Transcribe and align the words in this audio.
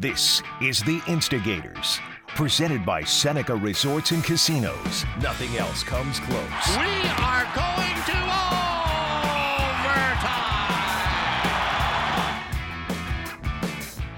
This 0.00 0.42
is 0.62 0.82
The 0.82 1.02
Instigators, 1.08 2.00
presented 2.28 2.86
by 2.86 3.04
Seneca 3.04 3.54
Resorts 3.54 4.12
and 4.12 4.24
Casinos. 4.24 5.04
Nothing 5.20 5.54
else 5.58 5.82
comes 5.82 6.18
close. 6.20 6.68
We 6.70 7.06
are 7.18 7.44
going 7.54 7.96
to 8.06 8.16
overtime. 9.76 10.40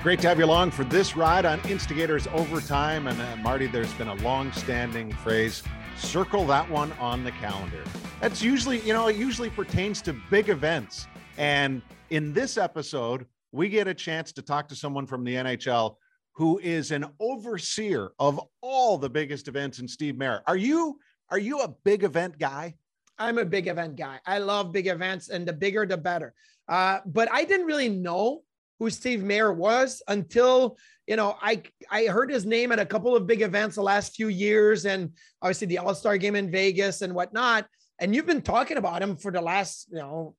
Great 0.04 0.20
to 0.20 0.28
have 0.28 0.38
you 0.38 0.44
along 0.44 0.70
for 0.70 0.84
this 0.84 1.16
ride 1.16 1.44
on 1.44 1.58
Instigators 1.68 2.28
Overtime. 2.28 3.08
And 3.08 3.20
uh, 3.20 3.34
Marty, 3.38 3.66
there's 3.66 3.92
been 3.94 4.06
a 4.06 4.14
long 4.22 4.52
standing 4.52 5.12
phrase 5.12 5.64
circle 5.96 6.46
that 6.46 6.70
one 6.70 6.92
on 7.00 7.24
the 7.24 7.32
calendar. 7.32 7.82
That's 8.20 8.40
usually, 8.40 8.78
you 8.82 8.92
know, 8.92 9.08
it 9.08 9.16
usually 9.16 9.50
pertains 9.50 10.00
to 10.02 10.14
big 10.30 10.48
events. 10.48 11.08
And 11.38 11.82
in 12.10 12.32
this 12.32 12.56
episode, 12.56 13.26
we 13.52 13.68
get 13.68 13.86
a 13.86 13.94
chance 13.94 14.32
to 14.32 14.42
talk 14.42 14.68
to 14.68 14.74
someone 14.74 15.06
from 15.06 15.24
the 15.24 15.34
NHL 15.34 15.96
who 16.32 16.58
is 16.58 16.90
an 16.90 17.04
overseer 17.20 18.12
of 18.18 18.40
all 18.62 18.96
the 18.96 19.10
biggest 19.10 19.46
events 19.46 19.78
in 19.78 19.86
Steve 19.86 20.16
Mayer. 20.16 20.42
Are 20.46 20.56
you 20.56 20.98
are 21.30 21.38
you 21.38 21.60
a 21.60 21.68
big 21.84 22.04
event 22.04 22.38
guy? 22.38 22.74
I'm 23.18 23.38
a 23.38 23.44
big 23.44 23.68
event 23.68 23.96
guy. 23.96 24.20
I 24.26 24.38
love 24.38 24.72
big 24.72 24.86
events 24.86 25.28
and 25.28 25.46
the 25.46 25.52
bigger 25.52 25.86
the 25.86 25.96
better. 25.96 26.34
Uh, 26.68 26.98
but 27.06 27.30
I 27.30 27.44
didn't 27.44 27.66
really 27.66 27.88
know 27.88 28.42
who 28.78 28.90
Steve 28.90 29.22
Mayer 29.22 29.52
was 29.52 30.02
until 30.08 30.76
you 31.06 31.16
know 31.16 31.36
I 31.40 31.62
I 31.90 32.06
heard 32.06 32.30
his 32.30 32.46
name 32.46 32.72
at 32.72 32.78
a 32.78 32.86
couple 32.86 33.14
of 33.14 33.26
big 33.26 33.42
events 33.42 33.76
the 33.76 33.82
last 33.82 34.16
few 34.16 34.28
years, 34.28 34.86
and 34.86 35.10
obviously 35.42 35.66
the 35.66 35.78
All 35.78 35.94
Star 35.94 36.16
Game 36.16 36.36
in 36.36 36.50
Vegas 36.50 37.02
and 37.02 37.14
whatnot 37.14 37.66
and 38.02 38.14
you've 38.14 38.26
been 38.26 38.42
talking 38.42 38.76
about 38.76 39.00
him 39.02 39.16
for 39.16 39.32
the 39.32 39.40
last 39.40 39.88
you 39.90 39.98
know 39.98 40.34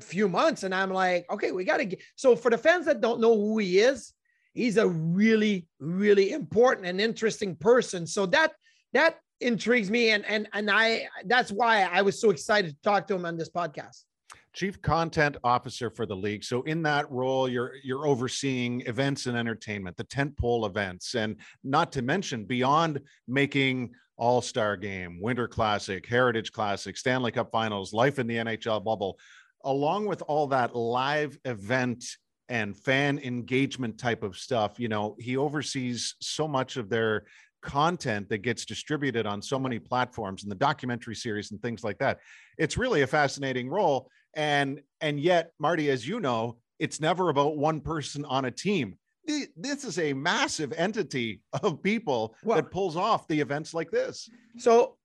few 0.00 0.28
months 0.28 0.62
and 0.62 0.74
i'm 0.74 0.90
like 0.90 1.26
okay 1.30 1.52
we 1.52 1.64
got 1.64 1.78
to 1.78 1.84
get 1.84 2.00
so 2.16 2.34
for 2.34 2.50
the 2.50 2.58
fans 2.58 2.86
that 2.86 3.00
don't 3.00 3.20
know 3.20 3.36
who 3.36 3.58
he 3.58 3.80
is 3.80 4.14
he's 4.58 4.76
a 4.76 4.88
really 4.88 5.66
really 5.78 6.32
important 6.32 6.86
and 6.86 7.00
interesting 7.00 7.54
person. 7.54 8.06
So 8.06 8.26
that 8.26 8.52
that 8.92 9.16
intrigues 9.40 9.88
me 9.88 10.10
and 10.10 10.24
and 10.26 10.48
and 10.52 10.68
i 10.68 11.06
that's 11.26 11.52
why 11.52 11.82
i 11.82 12.02
was 12.02 12.20
so 12.20 12.30
excited 12.30 12.70
to 12.70 12.82
talk 12.82 13.06
to 13.06 13.14
him 13.14 13.24
on 13.24 13.36
this 13.36 13.48
podcast 13.48 14.02
chief 14.52 14.80
content 14.82 15.36
officer 15.44 15.90
for 15.90 16.06
the 16.06 16.16
league 16.16 16.42
so 16.42 16.62
in 16.62 16.82
that 16.82 17.10
role 17.10 17.48
you're 17.48 17.74
you're 17.82 18.06
overseeing 18.06 18.80
events 18.86 19.26
and 19.26 19.36
entertainment 19.36 19.96
the 19.96 20.04
tent 20.04 20.36
pole 20.36 20.66
events 20.66 21.14
and 21.14 21.36
not 21.62 21.92
to 21.92 22.02
mention 22.02 22.44
beyond 22.44 23.00
making 23.26 23.90
all 24.18 24.42
Star 24.42 24.76
Game, 24.76 25.20
Winter 25.20 25.48
Classic, 25.48 26.04
Heritage 26.04 26.52
Classic, 26.52 26.96
Stanley 26.96 27.30
Cup 27.30 27.50
Finals, 27.50 27.92
life 27.92 28.18
in 28.18 28.26
the 28.26 28.34
NHL 28.34 28.84
bubble, 28.84 29.18
along 29.64 30.06
with 30.06 30.22
all 30.26 30.48
that 30.48 30.74
live 30.74 31.38
event 31.44 32.04
and 32.48 32.76
fan 32.76 33.18
engagement 33.20 33.98
type 33.98 34.22
of 34.22 34.36
stuff. 34.36 34.78
You 34.78 34.88
know, 34.88 35.16
he 35.20 35.36
oversees 35.36 36.16
so 36.20 36.48
much 36.48 36.76
of 36.76 36.88
their 36.88 37.24
content 37.62 38.28
that 38.28 38.38
gets 38.38 38.64
distributed 38.64 39.26
on 39.26 39.42
so 39.42 39.58
many 39.58 39.78
platforms 39.78 40.42
and 40.42 40.50
the 40.50 40.56
documentary 40.56 41.14
series 41.14 41.50
and 41.50 41.60
things 41.60 41.84
like 41.84 41.98
that. 41.98 42.18
It's 42.56 42.76
really 42.76 43.02
a 43.02 43.06
fascinating 43.06 43.68
role. 43.68 44.10
And 44.34 44.82
and 45.00 45.18
yet, 45.20 45.52
Marty, 45.58 45.90
as 45.90 46.06
you 46.06 46.20
know, 46.20 46.58
it's 46.78 47.00
never 47.00 47.28
about 47.28 47.56
one 47.56 47.80
person 47.80 48.24
on 48.24 48.44
a 48.44 48.50
team 48.50 48.96
this 49.56 49.84
is 49.84 49.98
a 49.98 50.12
massive 50.12 50.72
entity 50.76 51.40
of 51.62 51.82
people 51.82 52.34
well, 52.42 52.56
that 52.56 52.70
pulls 52.70 52.96
off 52.96 53.28
the 53.28 53.40
events 53.40 53.74
like 53.74 53.90
this. 53.90 54.28
So, 54.58 54.96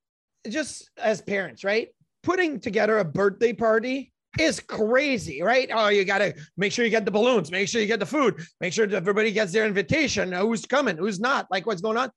just 0.47 0.89
as 0.97 1.21
parents, 1.21 1.63
right? 1.63 1.89
Putting 2.23 2.59
together 2.59 2.99
a 2.99 3.05
birthday 3.05 3.53
party 3.53 4.11
is 4.39 4.59
crazy, 4.59 5.41
right? 5.41 5.69
Oh, 5.71 5.89
you 5.89 6.05
got 6.05 6.19
to 6.19 6.33
make 6.57 6.71
sure 6.71 6.85
you 6.85 6.91
get 6.91 7.05
the 7.05 7.11
balloons, 7.11 7.51
make 7.51 7.67
sure 7.67 7.81
you 7.81 7.87
get 7.87 7.99
the 7.99 8.05
food, 8.05 8.41
make 8.59 8.73
sure 8.73 8.87
that 8.87 8.95
everybody 8.95 9.31
gets 9.31 9.51
their 9.51 9.65
invitation. 9.65 10.33
Uh, 10.33 10.41
who's 10.41 10.65
coming, 10.65 10.97
who's 10.97 11.19
not, 11.19 11.47
like 11.51 11.65
what's 11.65 11.81
going 11.81 11.97
on. 11.97 12.09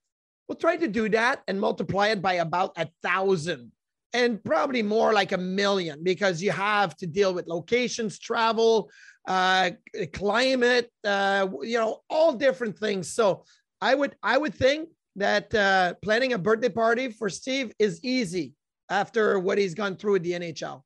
We'll 0.48 0.56
try 0.56 0.76
to 0.76 0.88
do 0.88 1.08
that 1.10 1.42
and 1.48 1.60
multiply 1.60 2.08
it 2.08 2.22
by 2.22 2.34
about 2.34 2.72
a 2.76 2.88
thousand 3.02 3.72
and 4.12 4.42
probably 4.42 4.82
more 4.82 5.12
like 5.12 5.32
a 5.32 5.38
million 5.38 6.02
because 6.02 6.42
you 6.42 6.50
have 6.50 6.96
to 6.96 7.06
deal 7.06 7.34
with 7.34 7.46
locations, 7.46 8.18
travel, 8.18 8.90
uh, 9.26 9.70
climate, 10.12 10.90
uh, 11.04 11.48
you 11.62 11.78
know, 11.78 12.00
all 12.08 12.32
different 12.32 12.78
things. 12.78 13.12
So 13.12 13.44
I 13.80 13.94
would 13.94 14.16
I 14.22 14.38
would 14.38 14.54
think 14.54 14.88
that 15.16 15.54
uh, 15.54 15.94
planning 16.02 16.32
a 16.32 16.38
birthday 16.38 16.68
party 16.68 17.10
for 17.10 17.28
Steve 17.28 17.72
is 17.78 18.02
easy 18.04 18.54
after 18.90 19.38
what 19.38 19.58
he's 19.58 19.74
gone 19.74 19.96
through 19.96 20.12
with 20.12 20.22
the 20.22 20.32
NHL. 20.32 20.82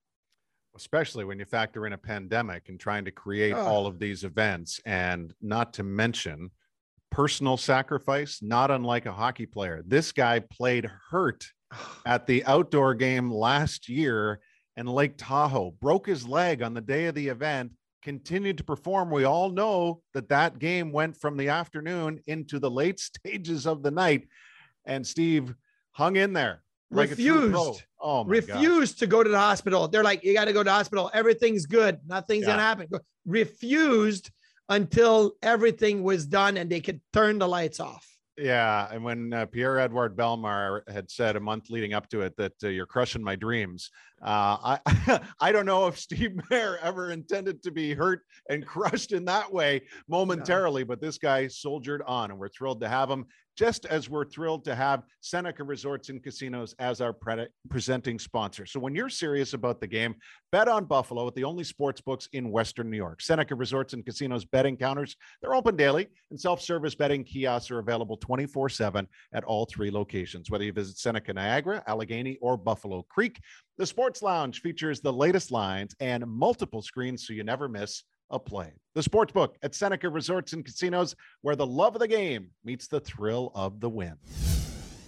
Especially 0.76 1.24
when 1.24 1.38
you 1.38 1.44
factor 1.44 1.86
in 1.86 1.92
a 1.92 1.98
pandemic 1.98 2.68
and 2.68 2.78
trying 2.78 3.04
to 3.04 3.10
create 3.10 3.54
oh. 3.54 3.60
all 3.60 3.86
of 3.86 3.98
these 3.98 4.22
events, 4.24 4.80
and 4.86 5.34
not 5.42 5.74
to 5.74 5.82
mention 5.82 6.50
personal 7.10 7.56
sacrifice, 7.56 8.40
not 8.40 8.70
unlike 8.70 9.06
a 9.06 9.12
hockey 9.12 9.46
player. 9.46 9.82
This 9.84 10.12
guy 10.12 10.38
played 10.38 10.88
hurt 11.10 11.44
at 12.06 12.26
the 12.26 12.44
outdoor 12.44 12.94
game 12.94 13.30
last 13.30 13.88
year 13.88 14.40
in 14.76 14.86
Lake 14.86 15.14
Tahoe, 15.16 15.72
broke 15.80 16.06
his 16.06 16.26
leg 16.26 16.62
on 16.62 16.74
the 16.74 16.80
day 16.80 17.06
of 17.06 17.14
the 17.14 17.28
event, 17.28 17.72
continued 18.02 18.58
to 18.58 18.64
perform. 18.64 19.10
We 19.10 19.24
all 19.24 19.50
know 19.50 20.02
that 20.14 20.28
that 20.28 20.58
game 20.58 20.92
went 20.92 21.16
from 21.16 21.36
the 21.36 21.48
afternoon 21.48 22.20
into 22.26 22.58
the 22.58 22.70
late 22.70 23.00
stages 23.00 23.66
of 23.66 23.82
the 23.82 23.90
night, 23.90 24.28
and 24.84 25.06
Steve 25.06 25.54
hung 25.92 26.16
in 26.16 26.32
there. 26.32 26.62
Like 26.92 27.10
refused. 27.10 27.84
Oh 28.02 28.24
refused 28.24 28.98
to 28.98 29.06
go 29.06 29.22
to 29.22 29.30
the 29.30 29.38
hospital. 29.38 29.86
They're 29.86 30.02
like, 30.02 30.24
you 30.24 30.34
got 30.34 30.46
to 30.46 30.52
go 30.52 30.60
to 30.60 30.64
the 30.64 30.72
hospital. 30.72 31.10
Everything's 31.14 31.66
good. 31.66 32.00
Nothing's 32.06 32.42
yeah. 32.42 32.52
gonna 32.52 32.62
happen. 32.62 32.88
Refused 33.26 34.30
until 34.68 35.34
everything 35.42 36.02
was 36.02 36.26
done 36.26 36.56
and 36.56 36.70
they 36.70 36.80
could 36.80 37.00
turn 37.12 37.38
the 37.38 37.46
lights 37.46 37.78
off. 37.78 38.09
Yeah, 38.36 38.88
and 38.90 39.04
when 39.04 39.32
uh, 39.32 39.46
Pierre 39.46 39.78
Edouard 39.78 40.16
Bellemare 40.16 40.88
had 40.90 41.10
said 41.10 41.36
a 41.36 41.40
month 41.40 41.68
leading 41.68 41.92
up 41.92 42.08
to 42.10 42.22
it 42.22 42.36
that 42.36 42.52
uh, 42.62 42.68
you're 42.68 42.86
crushing 42.86 43.22
my 43.22 43.36
dreams, 43.36 43.90
uh, 44.22 44.78
I 44.86 45.20
I 45.40 45.52
don't 45.52 45.66
know 45.66 45.86
if 45.88 45.98
Steve 45.98 46.38
Mayer 46.50 46.78
ever 46.80 47.10
intended 47.10 47.62
to 47.64 47.70
be 47.70 47.92
hurt 47.92 48.22
and 48.48 48.66
crushed 48.66 49.12
in 49.12 49.24
that 49.26 49.52
way 49.52 49.82
momentarily, 50.08 50.84
but 50.84 51.00
this 51.00 51.18
guy 51.18 51.48
soldiered 51.48 52.02
on, 52.06 52.30
and 52.30 52.38
we're 52.38 52.48
thrilled 52.48 52.80
to 52.80 52.88
have 52.88 53.10
him 53.10 53.26
just 53.56 53.86
as 53.86 54.08
we're 54.08 54.24
thrilled 54.24 54.64
to 54.64 54.74
have 54.74 55.02
Seneca 55.20 55.64
Resorts 55.64 56.08
and 56.08 56.22
Casinos 56.22 56.74
as 56.78 57.00
our 57.00 57.12
pre- 57.12 57.48
presenting 57.68 58.18
sponsor. 58.18 58.66
So 58.66 58.80
when 58.80 58.94
you're 58.94 59.08
serious 59.08 59.52
about 59.52 59.80
the 59.80 59.86
game, 59.86 60.14
bet 60.52 60.68
on 60.68 60.84
Buffalo 60.84 61.26
at 61.26 61.34
the 61.34 61.44
only 61.44 61.64
sports 61.64 62.00
books 62.00 62.28
in 62.32 62.50
Western 62.50 62.90
New 62.90 62.96
York. 62.96 63.20
Seneca 63.20 63.54
Resorts 63.54 63.92
and 63.92 64.04
Casinos 64.04 64.44
betting 64.44 64.76
counters, 64.76 65.16
they're 65.42 65.54
open 65.54 65.76
daily, 65.76 66.08
and 66.30 66.40
self-service 66.40 66.94
betting 66.94 67.24
kiosks 67.24 67.70
are 67.70 67.78
available 67.78 68.16
24/7 68.16 69.06
at 69.32 69.44
all 69.44 69.66
three 69.66 69.90
locations. 69.90 70.50
Whether 70.50 70.64
you 70.64 70.72
visit 70.72 70.98
Seneca 70.98 71.32
Niagara, 71.32 71.82
Allegany, 71.86 72.38
or 72.40 72.56
Buffalo 72.56 73.02
Creek, 73.08 73.40
the 73.78 73.86
Sports 73.86 74.22
Lounge 74.22 74.60
features 74.60 75.00
the 75.00 75.12
latest 75.12 75.50
lines 75.50 75.94
and 76.00 76.26
multiple 76.26 76.82
screens 76.82 77.26
so 77.26 77.32
you 77.32 77.44
never 77.44 77.68
miss 77.68 78.04
a 78.30 78.38
play. 78.38 78.72
The 78.94 79.02
sports 79.02 79.32
book 79.32 79.56
at 79.62 79.74
Seneca 79.74 80.08
Resorts 80.08 80.52
and 80.52 80.64
Casinos, 80.64 81.14
where 81.42 81.56
the 81.56 81.66
love 81.66 81.94
of 81.94 82.00
the 82.00 82.08
game 82.08 82.50
meets 82.64 82.88
the 82.88 83.00
thrill 83.00 83.52
of 83.54 83.80
the 83.80 83.88
win. 83.88 84.16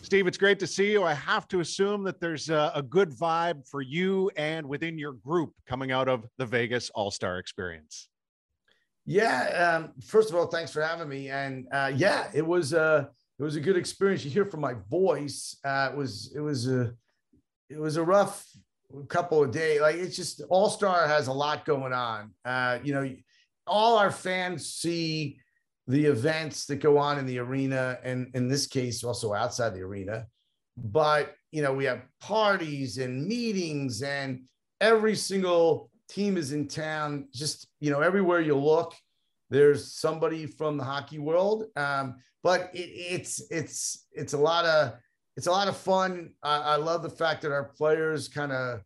Steve, 0.03 0.27
it's 0.27 0.39
great 0.39 0.59
to 0.59 0.67
see 0.67 0.93
you. 0.93 1.05
I 1.05 1.15
have 1.15 1.49
to 1.49 1.61
assume 1.61 2.05
that 2.05 2.21
there's 2.21 2.51
a, 2.51 2.71
a 2.75 2.83
good 2.83 3.11
vibe 3.11 3.67
for 3.67 3.81
you 3.81 4.31
and 4.37 4.67
within 4.67 4.99
your 4.99 5.13
group 5.15 5.55
coming 5.67 5.91
out 5.91 6.09
of 6.09 6.27
the 6.39 6.47
Vegas 6.47 6.91
All 6.91 7.11
Star 7.11 7.39
experience. 7.39 8.09
Yeah. 9.07 9.81
Um, 9.83 9.93
first 10.05 10.31
of 10.31 10.37
all, 10.37 10.47
thanks 10.47 10.71
for 10.71 10.83
having 10.83 11.09
me. 11.09 11.31
And 11.31 11.67
uh, 11.73 11.93
yeah, 11.95 12.29
it 12.35 12.47
was 12.47 12.73
a 12.73 12.83
uh, 12.83 13.05
it 13.39 13.43
was 13.43 13.57
a 13.57 13.61
good 13.61 13.77
experience. 13.77 14.25
You 14.25 14.31
hear 14.31 14.45
from 14.45 14.61
my 14.61 14.75
voice. 14.89 15.57
Uh, 15.65 15.89
it 15.93 15.97
was 15.97 16.33
it 16.37 16.41
was 16.41 16.69
a 16.69 16.95
it 17.69 17.79
was 17.79 17.97
a 17.97 18.03
rough 18.03 18.47
couple 19.09 19.43
of 19.43 19.51
days. 19.51 19.81
Like 19.81 19.97
it's 19.97 20.17
just 20.17 20.43
All 20.49 20.71
Star 20.71 21.07
has 21.07 21.27
a 21.29 21.33
lot 21.33 21.65
going 21.65 21.93
on. 21.93 22.33
Uh, 22.45 22.79
you 22.83 22.93
know, 22.93 23.15
all 23.67 23.99
our 23.99 24.11
fans 24.11 24.67
see 24.67 25.39
the 25.87 26.05
events 26.05 26.67
that 26.67 26.77
go 26.77 26.99
on 26.99 27.19
in 27.19 27.27
the 27.27 27.39
arena, 27.39 27.99
and 28.03 28.31
in 28.35 28.49
this 28.49 28.67
case, 28.67 29.03
also 29.03 29.35
outside 29.35 29.75
the 29.75 29.83
arena. 29.83 30.27
But 30.77 31.35
you 31.51 31.63
know, 31.63 31.73
we 31.73 31.85
have 31.85 32.03
parties 32.21 32.99
and 32.99 33.27
meetings, 33.27 34.03
and 34.03 34.43
every 34.81 35.15
single 35.17 35.91
team 36.09 36.37
is 36.37 36.53
in 36.53 36.69
town. 36.69 37.29
Just 37.33 37.69
you 37.81 37.91
know, 37.91 38.01
everywhere 38.01 38.41
you 38.41 38.57
look, 38.57 38.95
there's 39.51 39.95
somebody 39.95 40.47
from 40.47 40.77
the 40.77 40.85
hockey 40.85 41.19
world. 41.19 41.65
Um, 41.77 42.17
but 42.43 42.71
it, 42.73 42.89
it's 42.89 43.43
it's 43.51 44.07
it's 44.13 44.33
a 44.33 44.39
lot 44.39 44.65
of 44.65 44.95
it's 45.37 45.47
a 45.47 45.51
lot 45.51 45.69
of 45.69 45.77
fun. 45.77 46.33
I, 46.43 46.59
I 46.59 46.77
love 46.77 47.03
the 47.03 47.11
fact 47.11 47.43
that 47.43 47.53
our 47.53 47.65
players 47.65 48.29
kind 48.29 48.53
of 48.53 48.81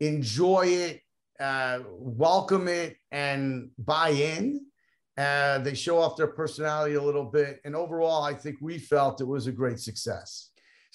enjoy 0.00 0.66
it, 0.66 1.00
uh, 1.40 1.80
welcome 1.88 2.68
it, 2.68 2.96
and 3.10 3.70
buy 3.78 4.10
in. 4.10 4.66
Uh, 5.16 5.58
they 5.58 5.74
show 5.74 5.98
off 5.98 6.16
their 6.16 6.28
personality 6.28 6.94
a 6.94 7.02
little 7.02 7.24
bit. 7.24 7.60
And 7.64 7.74
overall, 7.74 8.22
I 8.22 8.34
think 8.34 8.58
we 8.60 8.78
felt 8.78 9.20
it 9.20 9.24
was 9.26 9.48
a 9.48 9.52
great 9.52 9.80
success. 9.80 10.50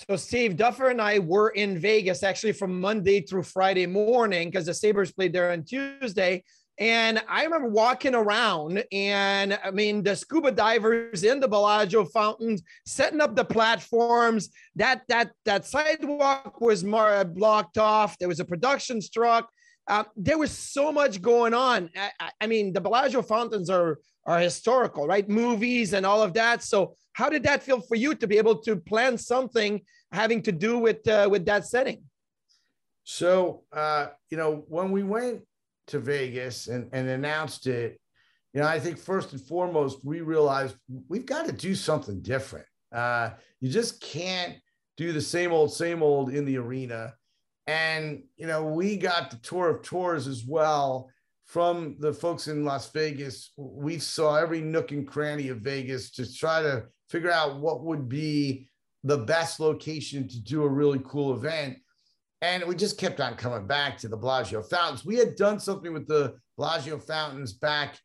So, 0.09 0.15
Steve 0.15 0.57
Duffer 0.57 0.89
and 0.89 1.01
I 1.01 1.19
were 1.19 1.49
in 1.49 1.77
Vegas 1.77 2.23
actually 2.23 2.53
from 2.53 2.79
Monday 2.79 3.21
through 3.21 3.43
Friday 3.43 3.85
morning 3.85 4.49
because 4.49 4.65
the 4.65 4.73
Sabres 4.73 5.11
played 5.11 5.33
there 5.33 5.51
on 5.51 5.63
Tuesday. 5.63 6.43
And 6.79 7.21
I 7.29 7.43
remember 7.43 7.69
walking 7.69 8.15
around, 8.15 8.83
and 8.91 9.59
I 9.63 9.69
mean, 9.69 10.01
the 10.01 10.15
scuba 10.15 10.51
divers 10.51 11.23
in 11.23 11.39
the 11.39 11.47
Bellagio 11.47 12.05
fountains, 12.05 12.63
setting 12.85 13.21
up 13.21 13.35
the 13.35 13.45
platforms. 13.45 14.49
That 14.75 15.03
that 15.07 15.31
that 15.45 15.65
sidewalk 15.65 16.59
was 16.61 16.83
more 16.83 17.25
blocked 17.25 17.77
off. 17.77 18.17
There 18.17 18.27
was 18.27 18.39
a 18.39 18.45
production 18.45 19.01
truck. 19.13 19.49
Uh, 19.87 20.05
there 20.15 20.37
was 20.37 20.51
so 20.51 20.91
much 20.91 21.21
going 21.21 21.53
on. 21.53 21.89
I, 22.19 22.31
I, 22.39 22.47
mean, 22.47 22.73
the 22.73 22.81
Bellagio 22.81 23.21
fountains 23.21 23.69
are 23.69 23.99
are 24.25 24.39
historical, 24.39 25.05
right? 25.05 25.27
Movies 25.29 25.93
and 25.93 26.05
all 26.05 26.23
of 26.23 26.33
that. 26.33 26.63
So, 26.63 26.95
how 27.11 27.29
did 27.29 27.43
that 27.43 27.61
feel 27.61 27.81
for 27.81 27.95
you 27.95 28.15
to 28.15 28.25
be 28.25 28.37
able 28.39 28.55
to 28.59 28.77
plan 28.77 29.17
something 29.17 29.81
having 30.11 30.41
to 30.43 30.51
do 30.51 30.79
with 30.79 31.07
uh, 31.07 31.27
with 31.29 31.45
that 31.45 31.67
setting? 31.67 32.03
So, 33.03 33.63
uh, 33.71 34.07
you 34.31 34.37
know, 34.37 34.63
when 34.69 34.91
we 34.91 35.03
went 35.03 35.41
to 35.87 35.99
Vegas 35.99 36.67
and, 36.67 36.89
and 36.93 37.07
announced 37.09 37.67
it, 37.67 37.99
you 38.53 38.61
know, 38.61 38.67
I 38.67 38.79
think 38.79 38.97
first 38.97 39.31
and 39.31 39.41
foremost, 39.41 40.05
we 40.05 40.21
realized 40.21 40.75
we've 41.07 41.25
got 41.25 41.45
to 41.47 41.51
do 41.51 41.73
something 41.73 42.21
different. 42.21 42.65
Uh, 42.93 43.31
you 43.59 43.69
just 43.69 43.99
can't 43.99 44.55
do 44.95 45.11
the 45.11 45.21
same 45.21 45.51
old, 45.51 45.73
same 45.73 46.03
old 46.03 46.29
in 46.29 46.45
the 46.45 46.57
arena. 46.57 47.13
And, 47.65 48.23
you 48.35 48.45
know, 48.45 48.63
we 48.65 48.97
got 48.97 49.31
the 49.31 49.37
tour 49.37 49.69
of 49.69 49.81
tours 49.81 50.27
as 50.27 50.43
well 50.45 51.09
from 51.45 51.95
the 51.99 52.13
folks 52.13 52.47
in 52.47 52.63
Las 52.63 52.91
Vegas. 52.91 53.51
We 53.57 53.97
saw 53.97 54.35
every 54.35 54.61
nook 54.61 54.91
and 54.91 55.07
cranny 55.07 55.49
of 55.49 55.59
Vegas 55.59 56.11
to 56.11 56.31
try 56.31 56.61
to 56.61 56.85
figure 57.09 57.31
out 57.31 57.59
what 57.59 57.83
would 57.83 58.07
be 58.07 58.67
the 59.03 59.17
best 59.17 59.59
location 59.59 60.27
to 60.27 60.41
do 60.41 60.63
a 60.63 60.69
really 60.69 61.01
cool 61.03 61.33
event. 61.33 61.77
And 62.43 62.65
we 62.65 62.75
just 62.75 62.97
kept 62.97 63.21
on 63.21 63.35
coming 63.35 63.65
back 63.67 63.97
to 63.99 64.09
the 64.09 64.17
Bellagio 64.17 64.61
fountains. 64.61 65.05
We 65.05 65.15
had 65.15 65.37
done 65.37 65.61
something 65.61 65.93
with 65.93 66.09
the 66.09 66.35
Bellagio 66.57 66.99
fountains 66.99 67.53
back 67.53 67.97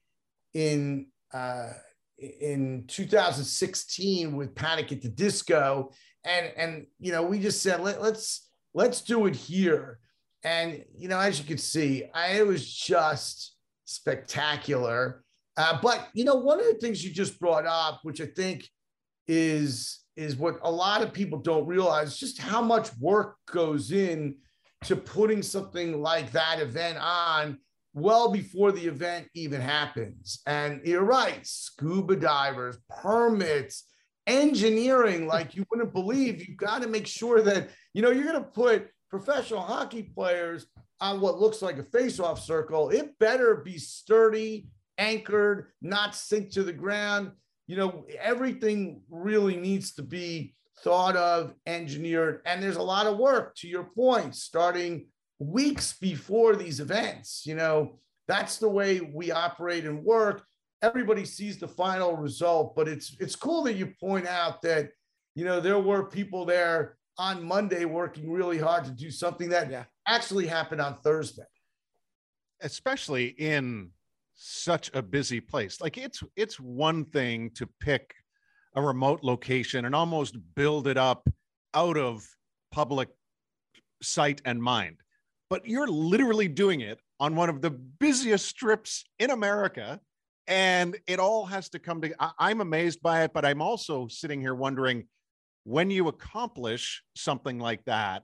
in 0.55 1.09
uh, 1.35 1.71
in 2.19 2.85
2016 2.87 4.37
with 4.37 4.55
Panic 4.55 4.93
at 4.93 5.03
the 5.03 5.09
Disco, 5.09 5.91
and 6.25 6.53
and 6.57 6.87
you 7.01 7.11
know 7.11 7.25
we 7.25 7.41
just 7.41 7.63
said 7.63 7.81
Let, 7.81 8.01
let's 8.01 8.49
let's 8.75 9.01
do 9.01 9.27
it 9.27 9.35
here. 9.35 9.99
And 10.45 10.85
you 10.97 11.09
know, 11.09 11.19
as 11.19 11.41
you 11.41 11.45
can 11.45 11.59
see, 11.59 12.05
I, 12.15 12.39
it 12.39 12.47
was 12.47 12.73
just 12.73 13.57
spectacular. 13.87 15.25
Uh, 15.57 15.81
but 15.83 16.11
you 16.15 16.25
know, 16.25 16.37
one 16.37 16.61
of 16.61 16.67
the 16.67 16.75
things 16.75 17.05
you 17.05 17.13
just 17.13 17.41
brought 17.41 17.67
up, 17.67 17.99
which 18.05 18.21
I 18.21 18.27
think 18.27 18.69
is 19.27 19.99
is 20.19 20.37
what 20.37 20.59
a 20.63 20.71
lot 20.71 21.01
of 21.01 21.13
people 21.13 21.39
don't 21.39 21.67
realize 21.67 22.19
just 22.19 22.39
how 22.39 22.61
much 22.61 22.91
work 22.99 23.37
goes 23.47 23.93
in 23.93 24.35
to 24.83 24.97
putting 24.97 25.43
something 25.43 26.03
like 26.03 26.33
that 26.33 26.59
event 26.59 26.99
on 27.01 27.57
well 27.95 28.29
before 28.33 28.73
the 28.73 28.85
event 28.85 29.29
even 29.35 29.61
happens. 29.61 30.41
And 30.45 30.81
you're 30.85 31.05
right, 31.05 31.47
scuba 31.47 32.17
divers, 32.17 32.79
permits, 32.91 33.85
engineering, 34.27 35.27
like 35.29 35.55
you 35.55 35.65
wouldn't 35.71 35.93
believe. 35.93 36.47
You've 36.47 36.59
got 36.59 36.83
to 36.83 36.89
make 36.89 37.07
sure 37.07 37.41
that, 37.43 37.71
you 37.95 38.03
know, 38.03 38.11
you're 38.11 38.25
going 38.25 38.43
to 38.43 38.51
put 38.51 38.89
professional 39.11 39.61
hockey 39.61 40.03
players 40.03 40.67
on 41.01 41.21
what 41.21 41.39
looks 41.41 41.63
like 41.63 41.79
a 41.79 41.85
face-off 41.85 42.43
circle. 42.43 42.91
It 42.91 43.17
better 43.21 43.63
be 43.65 43.79
sturdy, 43.79 44.67
anchored, 44.99 45.69
not 45.81 46.17
sink 46.17 46.51
to 46.55 46.65
the 46.65 46.73
ground 46.73 47.31
you 47.69 47.77
know, 47.77 48.07
everything 48.19 49.03
really 49.11 49.55
needs 49.57 49.93
to 49.95 50.03
be 50.03 50.55
thought 50.83 51.17
of, 51.17 51.55
engineered, 51.67 52.41
and 52.47 52.63
there's 52.63 52.77
a 52.77 52.83
lot 52.83 53.07
of 53.07 53.19
work 53.19 53.55
to 53.57 53.69
your 53.69 53.85
point, 53.85 54.35
starting 54.35 55.07
weeks 55.39 55.93
before 56.01 56.57
these 56.57 56.81
events. 56.81 57.45
You 57.45 57.57
know, 57.57 58.01
that's 58.27 58.57
the 58.57 58.69
way 58.69 59.01
we 59.01 59.31
operate 59.31 59.85
and 59.85 60.03
work. 60.03 60.45
Everybody 60.81 61.27
sees 61.27 61.59
the 61.59 61.69
final 61.69 62.17
result, 62.17 62.75
but 62.75 62.89
it's 62.89 63.15
it's 63.21 63.37
cool 63.37 63.63
that 63.65 63.75
you 63.75 63.93
point 64.01 64.27
out 64.27 64.63
that 64.63 64.89
you 65.35 65.45
know 65.45 65.61
there 65.61 65.79
were 65.79 66.05
people 66.05 66.47
there 66.47 66.97
on 67.19 67.45
Monday 67.45 67.85
working 67.85 68.31
really 68.31 68.59
hard 68.59 68.85
to 68.85 68.93
do 68.93 69.11
something 69.11 69.51
that 69.51 69.71
yeah. 69.71 69.85
actually 70.07 70.47
happened 70.47 70.81
on 70.81 70.97
Thursday. 70.99 71.43
Especially 72.63 73.27
in 73.27 73.91
such 74.41 74.91
a 74.95 75.03
busy 75.03 75.41
place. 75.41 75.81
Like 75.81 75.99
it's 75.99 76.23
it's 76.37 76.61
one 76.61 77.05
thing 77.05 77.51
to 77.57 77.69
pick 77.81 78.15
a 78.77 78.81
remote 78.81 79.21
location 79.23 79.85
and 79.85 79.95
almost 79.95 80.37
build 80.55 80.87
it 80.87 80.97
up 80.97 81.29
out 81.75 81.99
of 81.99 82.25
public 82.71 83.09
sight 84.01 84.41
and 84.45 84.63
mind. 84.63 84.99
But 85.51 85.67
you're 85.67 85.89
literally 85.89 86.47
doing 86.47 86.83
it 86.83 87.01
on 87.19 87.35
one 87.35 87.49
of 87.49 87.61
the 87.63 87.71
busiest 87.71 88.47
strips 88.47 89.05
in 89.19 89.31
America. 89.31 90.01
And 90.47 90.97
it 91.07 91.19
all 91.19 91.45
has 91.47 91.69
to 91.71 91.79
come 91.79 92.01
to, 92.03 92.15
I'm 92.39 92.61
amazed 92.61 93.03
by 93.03 93.25
it, 93.25 93.33
but 93.35 93.45
I'm 93.45 93.61
also 93.61 94.09
sitting 94.09 94.41
here 94.41 94.55
wondering 94.55 95.07
when 95.65 95.91
you 95.91 96.09
accomplish 96.09 97.03
something 97.15 97.59
like 97.59 97.85
that, 97.85 98.23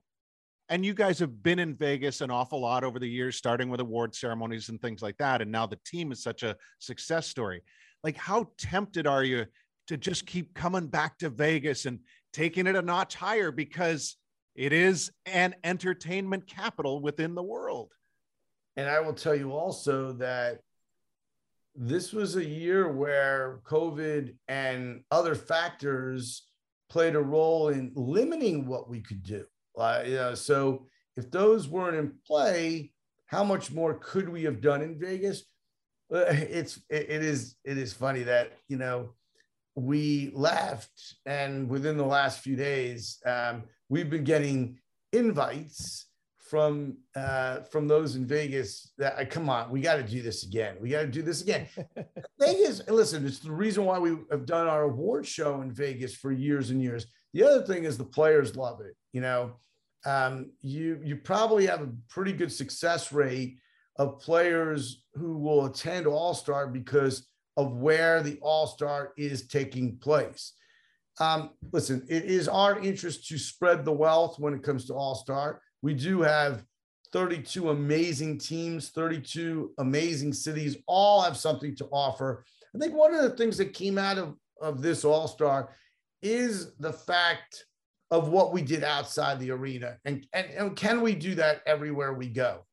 and 0.69 0.85
you 0.85 0.95
guys 0.95 1.19
have 1.19 1.43
been 1.43 1.59
in 1.59 1.75
Vegas 1.75 2.21
an 2.21 2.31
awful 2.31 2.61
lot 2.61 2.85
over 2.85 2.99
the 2.99 3.09
years, 3.09 3.37
starting 3.37 3.69
with 3.69 3.81
award 3.81 4.15
ceremonies 4.15 4.71
and 4.71 4.81
things 4.81 5.03
like 5.03 5.17
that. 5.19 5.43
And 5.43 5.53
now 5.53 5.67
the 5.67 5.79
team 5.85 6.11
is 6.11 6.23
such 6.23 6.43
a 6.43 6.57
success 6.79 7.27
story. 7.27 7.63
Like, 8.03 8.17
how 8.17 8.49
tempted 8.59 9.07
are 9.07 9.25
you 9.25 9.47
to 9.89 9.97
just 9.97 10.27
keep 10.27 10.55
coming 10.55 10.87
back 10.87 11.19
to 11.19 11.29
Vegas 11.29 11.85
and 11.85 12.01
taking 12.33 12.67
it 12.67 12.77
a 12.77 12.83
notch 12.83 13.15
higher 13.15 13.51
because 13.51 14.17
it 14.55 14.73
is 14.73 15.11
an 15.27 15.55
entertainment 15.65 16.47
capital 16.47 17.01
within 17.01 17.35
the 17.35 17.43
world? 17.43 17.93
And 18.77 18.89
I 18.89 19.01
will 19.01 19.13
tell 19.13 19.35
you 19.35 19.53
also 19.53 20.13
that 20.15 20.61
this 21.77 22.13
was 22.13 22.37
a 22.37 22.45
year 22.45 22.91
where 22.91 23.61
COVID 23.65 24.35
and 24.49 25.03
other 25.11 25.35
factors 25.35 26.49
played 26.89 27.17
a 27.17 27.21
role 27.21 27.69
in 27.69 27.93
limiting 27.95 28.67
what 28.67 28.89
we 28.89 29.01
could 29.01 29.23
do. 29.23 29.45
Uh, 29.79 30.03
you 30.07 30.15
know, 30.15 30.35
so 30.35 30.87
if 31.17 31.31
those 31.31 31.69
weren't 31.69 31.97
in 31.97 32.13
play, 32.27 32.93
how 33.27 33.45
much 33.45 33.73
more 33.73 33.95
could 33.95 34.29
we 34.29 34.45
have 34.45 34.61
done 34.61 34.83
in 34.83 34.99
Vegas? 34.99 35.45
Uh, 36.13 36.25
it's 36.29 36.79
it, 36.91 37.07
it 37.09 37.25
is 37.25 37.57
it 37.65 37.79
is 37.79 37.93
funny 37.93 38.23
that 38.23 38.53
you 38.69 38.77
know 38.77 39.11
we 39.75 40.31
left, 40.35 41.17
and 41.27 41.69
within 41.69 41.97
the 41.97 42.05
last 42.05 42.41
few 42.41 42.57
days, 42.57 43.19
um, 43.27 43.65
we've 43.89 44.11
been 44.11 44.25
getting 44.25 44.79
invites 45.13 46.07
from 46.49 46.99
uh, 47.17 47.63
from 47.63 47.89
those 47.89 48.17
in 48.17 48.27
Vegas 48.27 48.93
that 48.99 49.19
uh, 49.19 49.25
come 49.25 49.49
on, 49.49 49.71
we 49.71 49.81
got 49.81 49.97
to 49.97 50.03
do 50.03 50.23
this 50.23 50.45
again. 50.45 50.77
We 50.81 50.91
got 50.91 51.01
to 51.01 51.07
do 51.09 51.23
this 51.23 51.43
again. 51.43 51.67
Vegas, 52.39 52.83
listen, 52.87 53.27
it's 53.27 53.41
the 53.41 53.51
reason 53.51 53.85
why 53.85 53.99
we 53.99 54.17
have 54.31 54.47
done 54.47 54.69
our 54.69 54.83
award 54.83 55.27
show 55.27 55.63
in 55.63 55.73
Vegas 55.73 56.15
for 56.15 56.31
years 56.31 56.71
and 56.71 56.83
years. 56.83 57.07
The 57.33 57.43
other 57.43 57.67
thing 57.67 57.85
is 57.85 57.97
the 57.97 58.05
players 58.05 58.57
love 58.57 58.81
it. 58.83 58.95
You 59.13 59.23
know, 59.23 59.57
um, 60.07 60.51
you 60.61 61.01
you 61.03 61.17
probably 61.17 61.67
have 61.67 61.83
a 61.83 61.93
pretty 62.09 62.33
good 62.33 62.53
success 62.53 63.13
rate 63.13 63.59
of 63.97 64.21
players 64.21 65.05
who 65.15 65.39
will 65.39 65.67
attend 65.67 66.07
All 66.07 66.35
Star 66.35 66.67
because 66.67 67.29
of 67.57 67.77
where 67.77 68.23
the 68.23 68.39
All 68.43 68.67
Star 68.67 69.13
is 69.17 69.47
taking 69.47 69.97
place. 69.99 70.53
Um, 71.21 71.51
listen, 71.73 72.05
it 72.09 72.25
is 72.25 72.49
our 72.49 72.79
interest 72.81 73.29
to 73.29 73.39
spread 73.39 73.85
the 73.85 73.93
wealth 73.93 74.39
when 74.39 74.53
it 74.53 74.63
comes 74.63 74.87
to 74.87 74.95
All 74.95 75.15
Star. 75.15 75.61
We 75.81 75.95
do 75.95 76.23
have 76.23 76.65
32 77.13 77.71
amazing 77.71 78.39
teams, 78.39 78.91
32 78.91 79.73
amazing 79.79 80.33
cities, 80.33 80.77
all 80.89 81.23
have 81.23 81.37
something 81.37 81.77
to 81.77 81.87
offer. 81.93 82.45
I 82.75 82.79
think 82.79 82.95
one 82.95 83.15
of 83.15 83.23
the 83.23 83.37
things 83.37 83.57
that 83.59 83.73
came 83.73 83.99
out 83.99 84.19
of, 84.19 84.35
of 84.61 84.83
this 84.83 85.05
All 85.05 85.29
Star 85.29 85.71
is 86.23 86.75
the 86.79 86.93
fact 86.93 87.67
of 88.11 88.29
what 88.29 88.53
we 88.53 88.63
did 88.63 88.85
outside 88.85 89.41
the 89.41 89.51
arena. 89.51 89.97
And, 90.05 90.27
and, 90.33 90.47
and 90.51 90.77
can 90.77 91.01
we 91.01 91.15
do 91.15 91.35
that 91.37 91.63
everywhere 91.67 92.15
we 92.15 92.29
go? 92.29 92.65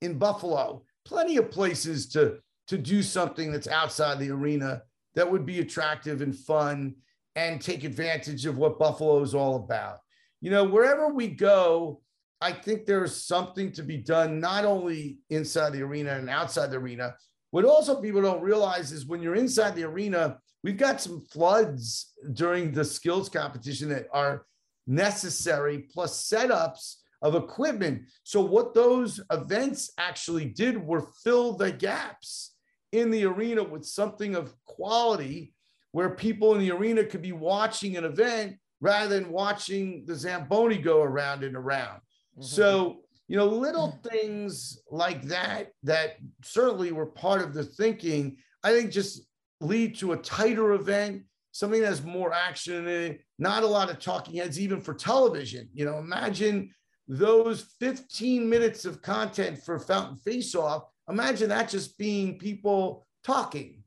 In 0.00 0.18
Buffalo, 0.18 0.84
plenty 1.04 1.36
of 1.36 1.50
places 1.50 2.08
to, 2.10 2.38
to 2.68 2.78
do 2.78 3.02
something 3.02 3.52
that's 3.52 3.68
outside 3.68 4.18
the 4.18 4.30
arena 4.30 4.82
that 5.14 5.30
would 5.30 5.46
be 5.46 5.60
attractive 5.60 6.22
and 6.22 6.36
fun 6.36 6.94
and 7.36 7.60
take 7.60 7.84
advantage 7.84 8.46
of 8.46 8.58
what 8.58 8.78
Buffalo 8.78 9.20
is 9.22 9.34
all 9.34 9.56
about. 9.56 9.98
You 10.40 10.50
know, 10.50 10.64
wherever 10.64 11.08
we 11.08 11.28
go, 11.28 12.00
I 12.40 12.52
think 12.52 12.84
there's 12.84 13.24
something 13.24 13.72
to 13.72 13.82
be 13.82 13.96
done, 13.96 14.40
not 14.40 14.64
only 14.64 15.18
inside 15.30 15.72
the 15.72 15.82
arena 15.82 16.12
and 16.12 16.28
outside 16.28 16.70
the 16.70 16.76
arena. 16.76 17.14
What 17.54 17.64
also 17.64 18.00
people 18.00 18.20
don't 18.20 18.42
realize 18.42 18.90
is 18.90 19.06
when 19.06 19.22
you're 19.22 19.36
inside 19.36 19.76
the 19.76 19.84
arena, 19.84 20.38
we've 20.64 20.76
got 20.76 21.00
some 21.00 21.20
floods 21.30 22.12
during 22.32 22.72
the 22.72 22.84
skills 22.84 23.28
competition 23.28 23.88
that 23.90 24.08
are 24.12 24.46
necessary, 24.88 25.86
plus 25.88 26.28
setups 26.28 26.96
of 27.22 27.36
equipment. 27.36 28.08
So, 28.24 28.40
what 28.40 28.74
those 28.74 29.20
events 29.30 29.92
actually 29.98 30.46
did 30.46 30.84
were 30.84 31.06
fill 31.22 31.52
the 31.52 31.70
gaps 31.70 32.56
in 32.90 33.12
the 33.12 33.24
arena 33.24 33.62
with 33.62 33.84
something 33.84 34.34
of 34.34 34.52
quality 34.64 35.54
where 35.92 36.10
people 36.10 36.54
in 36.54 36.60
the 36.60 36.72
arena 36.72 37.04
could 37.04 37.22
be 37.22 37.30
watching 37.30 37.96
an 37.96 38.04
event 38.04 38.56
rather 38.80 39.20
than 39.20 39.30
watching 39.30 40.04
the 40.06 40.16
Zamboni 40.16 40.78
go 40.78 41.02
around 41.02 41.44
and 41.44 41.54
around. 41.54 42.00
Mm-hmm. 42.36 42.42
So, 42.42 43.03
you 43.28 43.36
know, 43.36 43.46
little 43.46 43.98
things 44.10 44.78
like 44.90 45.22
that 45.22 45.72
that 45.82 46.16
certainly 46.42 46.92
were 46.92 47.06
part 47.06 47.40
of 47.40 47.54
the 47.54 47.64
thinking. 47.64 48.36
I 48.62 48.72
think 48.72 48.90
just 48.90 49.22
lead 49.60 49.96
to 49.96 50.12
a 50.12 50.16
tighter 50.16 50.72
event, 50.72 51.22
something 51.52 51.80
that's 51.80 52.02
more 52.02 52.32
action 52.32 52.74
in 52.74 52.88
it, 52.88 53.20
not 53.38 53.62
a 53.62 53.66
lot 53.66 53.90
of 53.90 53.98
talking 53.98 54.36
heads, 54.36 54.60
even 54.60 54.80
for 54.80 54.92
television. 54.92 55.68
You 55.72 55.86
know, 55.86 55.98
imagine 55.98 56.74
those 57.08 57.74
15 57.80 58.48
minutes 58.48 58.84
of 58.84 59.02
content 59.02 59.62
for 59.62 59.78
Fountain 59.78 60.16
Face 60.16 60.54
Off. 60.54 60.84
Imagine 61.08 61.48
that 61.48 61.68
just 61.68 61.96
being 61.98 62.38
people 62.38 63.06
talking. 63.24 63.82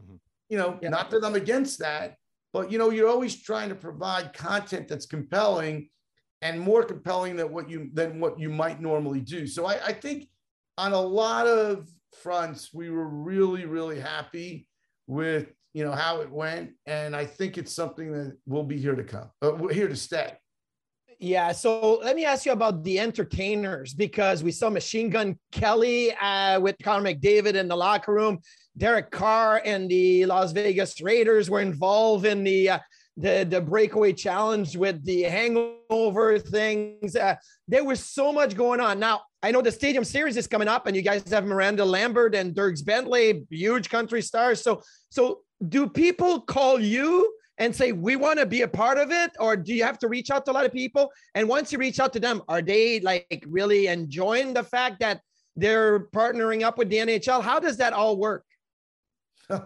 Mm-hmm. 0.00 0.16
You 0.48 0.58
know, 0.58 0.78
yeah. 0.82 0.90
not 0.90 1.10
that 1.10 1.24
I'm 1.24 1.34
against 1.34 1.78
that, 1.78 2.16
but 2.52 2.70
you 2.70 2.78
know, 2.78 2.90
you're 2.90 3.08
always 3.08 3.42
trying 3.42 3.70
to 3.70 3.74
provide 3.74 4.34
content 4.34 4.88
that's 4.88 5.06
compelling 5.06 5.88
and 6.42 6.60
more 6.60 6.82
compelling 6.82 7.36
than 7.36 7.52
what 7.52 7.70
you 7.70 7.88
than 7.94 8.20
what 8.20 8.38
you 8.38 8.50
might 8.50 8.80
normally 8.80 9.20
do. 9.20 9.46
So 9.46 9.64
I, 9.64 9.86
I 9.86 9.92
think 9.92 10.28
on 10.76 10.92
a 10.92 11.00
lot 11.00 11.46
of 11.46 11.88
fronts, 12.22 12.70
we 12.74 12.90
were 12.90 13.08
really, 13.08 13.64
really 13.64 14.00
happy 14.00 14.66
with 15.06 15.52
you 15.72 15.84
know 15.84 15.92
how 15.92 16.20
it 16.20 16.30
went, 16.30 16.72
and 16.84 17.16
I 17.16 17.24
think 17.24 17.56
it's 17.56 17.72
something 17.72 18.12
that 18.12 18.36
will 18.46 18.64
be 18.64 18.76
here 18.76 18.94
to 18.94 19.04
come, 19.04 19.30
uh, 19.40 19.56
here 19.68 19.88
to 19.88 19.96
stay. 19.96 20.36
Yeah. 21.18 21.52
So 21.52 22.00
let 22.02 22.16
me 22.16 22.24
ask 22.24 22.44
you 22.44 22.52
about 22.52 22.82
the 22.82 22.98
entertainers 22.98 23.94
because 23.94 24.42
we 24.42 24.50
saw 24.50 24.68
Machine 24.68 25.08
Gun 25.08 25.38
Kelly 25.52 26.12
uh, 26.16 26.58
with 26.58 26.74
Connor 26.82 27.14
McDavid 27.14 27.54
in 27.54 27.68
the 27.68 27.76
locker 27.76 28.12
room. 28.12 28.40
Derek 28.76 29.12
Carr 29.12 29.62
and 29.64 29.88
the 29.88 30.26
Las 30.26 30.50
Vegas 30.50 31.00
Raiders 31.00 31.48
were 31.48 31.60
involved 31.60 32.26
in 32.26 32.42
the 32.42 32.70
uh, 32.70 32.78
the 33.16 33.46
the 33.48 33.60
breakaway 33.60 34.12
challenge 34.12 34.76
with 34.76 35.04
the 35.04 35.22
hangover 35.22 36.38
things. 36.38 37.14
Uh, 37.14 37.36
there 37.68 37.84
was 37.84 38.04
so 38.04 38.32
much 38.32 38.56
going 38.56 38.80
on. 38.80 38.98
Now 38.98 39.22
I 39.42 39.50
know 39.50 39.62
the 39.62 39.72
Stadium 39.72 40.04
Series 40.04 40.36
is 40.36 40.46
coming 40.46 40.68
up, 40.68 40.86
and 40.86 40.96
you 40.96 41.02
guys 41.02 41.28
have 41.30 41.44
Miranda 41.44 41.84
Lambert 41.84 42.34
and 42.34 42.54
Dierks 42.54 42.84
Bentley, 42.84 43.44
huge 43.50 43.90
country 43.90 44.22
stars. 44.22 44.62
So 44.62 44.82
so 45.10 45.40
do 45.68 45.88
people 45.88 46.40
call 46.40 46.80
you? 46.80 47.32
and 47.58 47.76
say, 47.76 47.92
we 47.92 48.16
want 48.16 48.38
to 48.38 48.46
be 48.46 48.62
a 48.62 48.68
part 48.68 48.98
of 48.98 49.12
it? 49.12 49.30
Or 49.38 49.56
do 49.56 49.74
you 49.74 49.84
have 49.84 49.98
to 50.00 50.08
reach 50.08 50.30
out 50.30 50.44
to 50.46 50.50
a 50.50 50.54
lot 50.54 50.64
of 50.64 50.72
people? 50.72 51.12
And 51.34 51.48
once 51.48 51.70
you 51.70 51.78
reach 51.78 52.00
out 52.00 52.12
to 52.14 52.18
them, 52.18 52.42
are 52.48 52.62
they 52.62 52.98
like 53.00 53.44
really 53.46 53.86
enjoying 53.86 54.54
the 54.54 54.64
fact 54.64 54.98
that 55.00 55.20
they're 55.54 56.08
partnering 56.08 56.62
up 56.62 56.78
with 56.78 56.88
the 56.88 56.96
NHL? 56.96 57.42
How 57.42 57.60
does 57.60 57.76
that 57.76 57.92
all 57.92 58.16
work? 58.16 58.44
uh, 59.50 59.60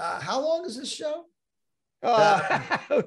how 0.00 0.40
long 0.40 0.64
is 0.64 0.78
this 0.78 0.90
show? 0.90 1.26
Uh, 2.04 3.02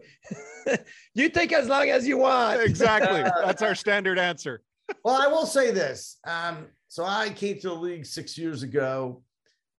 you 1.13 1.30
take 1.30 1.54
as 1.54 1.68
long 1.68 1.89
as 1.89 2.08
you 2.08 2.18
want. 2.18 2.62
Exactly. 2.62 3.24
That's 3.46 3.62
our 3.62 3.75
standard 3.75 4.20
answer. 4.20 4.62
well, 5.04 5.22
I 5.22 5.27
will 5.27 5.46
say 5.46 5.72
this. 5.72 6.18
Um, 6.25 6.68
so 6.88 7.04
I 7.06 7.30
came 7.30 7.60
to 7.60 7.70
the 7.70 7.75
league 7.75 8.06
six 8.06 8.38
years 8.38 8.63
ago. 8.63 9.24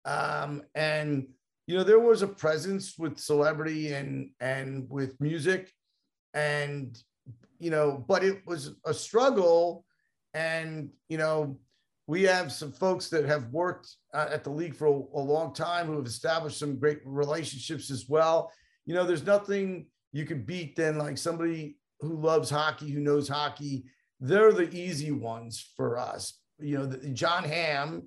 Um, 0.06 0.64
and 0.76 1.28
you 1.68 1.76
know 1.78 1.84
there 1.84 2.00
was 2.00 2.22
a 2.22 2.28
presence 2.28 2.98
with 2.98 3.20
celebrity 3.20 3.94
and 3.94 4.30
and 4.40 4.90
with 4.90 5.20
music 5.20 5.72
and 6.34 6.98
you 7.60 7.70
know 7.70 8.04
but 8.08 8.24
it 8.24 8.42
was 8.48 8.76
a 8.86 8.94
struggle 8.94 9.86
and 10.34 10.90
you 11.10 11.18
know 11.18 11.60
we 12.08 12.24
have 12.24 12.54
some 12.54 12.72
folks 12.72 13.10
that 13.10 13.26
have 13.26 13.52
worked 13.52 13.96
uh, 14.14 14.28
at 14.32 14.46
the 14.46 14.50
league 14.50 14.74
for 14.74 14.88
a, 14.88 14.92
a, 14.92 15.20
long 15.20 15.54
time 15.54 15.88
who 15.88 15.98
have 15.98 16.06
established 16.06 16.58
some 16.58 16.80
great 16.80 17.00
relationships 17.04 17.92
as 17.92 18.06
well 18.08 18.50
you 18.88 18.96
know 18.96 19.06
there's 19.06 19.26
nothing 19.26 19.86
you 20.12 20.26
could 20.26 20.48
beat 20.48 20.76
than 20.76 20.98
like 20.98 21.20
somebody 21.20 21.78
who 22.00 22.20
loves 22.20 22.50
hockey 22.50 22.90
who 22.90 23.00
knows 23.00 23.30
hockey 23.30 23.86
they're 24.20 24.52
the 24.52 24.74
easy 24.76 25.12
ones 25.12 25.72
for 25.78 26.00
us 26.00 26.40
you 26.60 26.76
know 26.76 26.88
the, 26.88 27.10
jon 27.10 27.44
hamm 27.44 28.02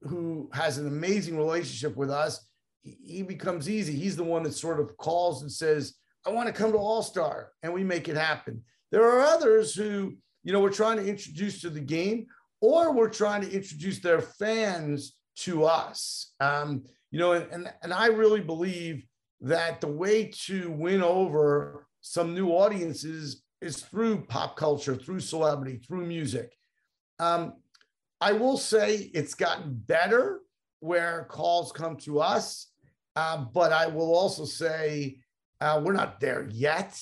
who 0.00 0.48
has 0.54 0.78
an 0.78 0.86
amazing 0.86 1.36
relationship 1.36 1.94
with 1.96 2.10
us 2.10 2.46
he 2.82 3.22
becomes 3.22 3.70
easy. 3.70 3.94
He's 3.94 4.16
the 4.16 4.24
one 4.24 4.42
that 4.42 4.54
sort 4.54 4.80
of 4.80 4.96
calls 4.96 5.42
and 5.42 5.50
says, 5.50 5.94
I 6.26 6.30
want 6.30 6.48
to 6.48 6.52
come 6.52 6.72
to 6.72 6.78
All 6.78 7.02
Star, 7.02 7.50
and 7.62 7.72
we 7.72 7.84
make 7.84 8.08
it 8.08 8.16
happen. 8.16 8.62
There 8.90 9.04
are 9.04 9.20
others 9.20 9.74
who, 9.74 10.16
you 10.44 10.52
know, 10.52 10.60
we're 10.60 10.70
trying 10.70 10.98
to 10.98 11.06
introduce 11.06 11.60
to 11.62 11.70
the 11.70 11.80
game, 11.80 12.26
or 12.60 12.92
we're 12.92 13.08
trying 13.08 13.42
to 13.42 13.50
introduce 13.50 14.00
their 14.00 14.20
fans 14.20 15.16
to 15.36 15.64
us. 15.64 16.32
Um, 16.40 16.84
you 17.10 17.18
know, 17.18 17.32
and, 17.32 17.50
and, 17.52 17.72
and 17.82 17.92
I 17.92 18.06
really 18.06 18.40
believe 18.40 19.04
that 19.42 19.80
the 19.80 19.88
way 19.88 20.30
to 20.46 20.70
win 20.70 21.02
over 21.02 21.86
some 22.00 22.34
new 22.34 22.48
audiences 22.50 23.42
is 23.60 23.80
through 23.80 24.24
pop 24.26 24.56
culture, 24.56 24.96
through 24.96 25.20
celebrity, 25.20 25.78
through 25.86 26.06
music. 26.06 26.52
Um, 27.18 27.54
I 28.20 28.32
will 28.32 28.56
say 28.56 29.10
it's 29.14 29.34
gotten 29.34 29.74
better 29.74 30.40
where 30.80 31.26
calls 31.28 31.70
come 31.70 31.96
to 31.98 32.20
us 32.20 32.72
uh, 33.16 33.44
but 33.52 33.72
I 33.72 33.86
will 33.86 34.14
also 34.14 34.44
say 34.44 35.18
uh, 35.60 35.80
we're 35.84 35.92
not 35.92 36.20
there 36.20 36.48
yet. 36.50 36.98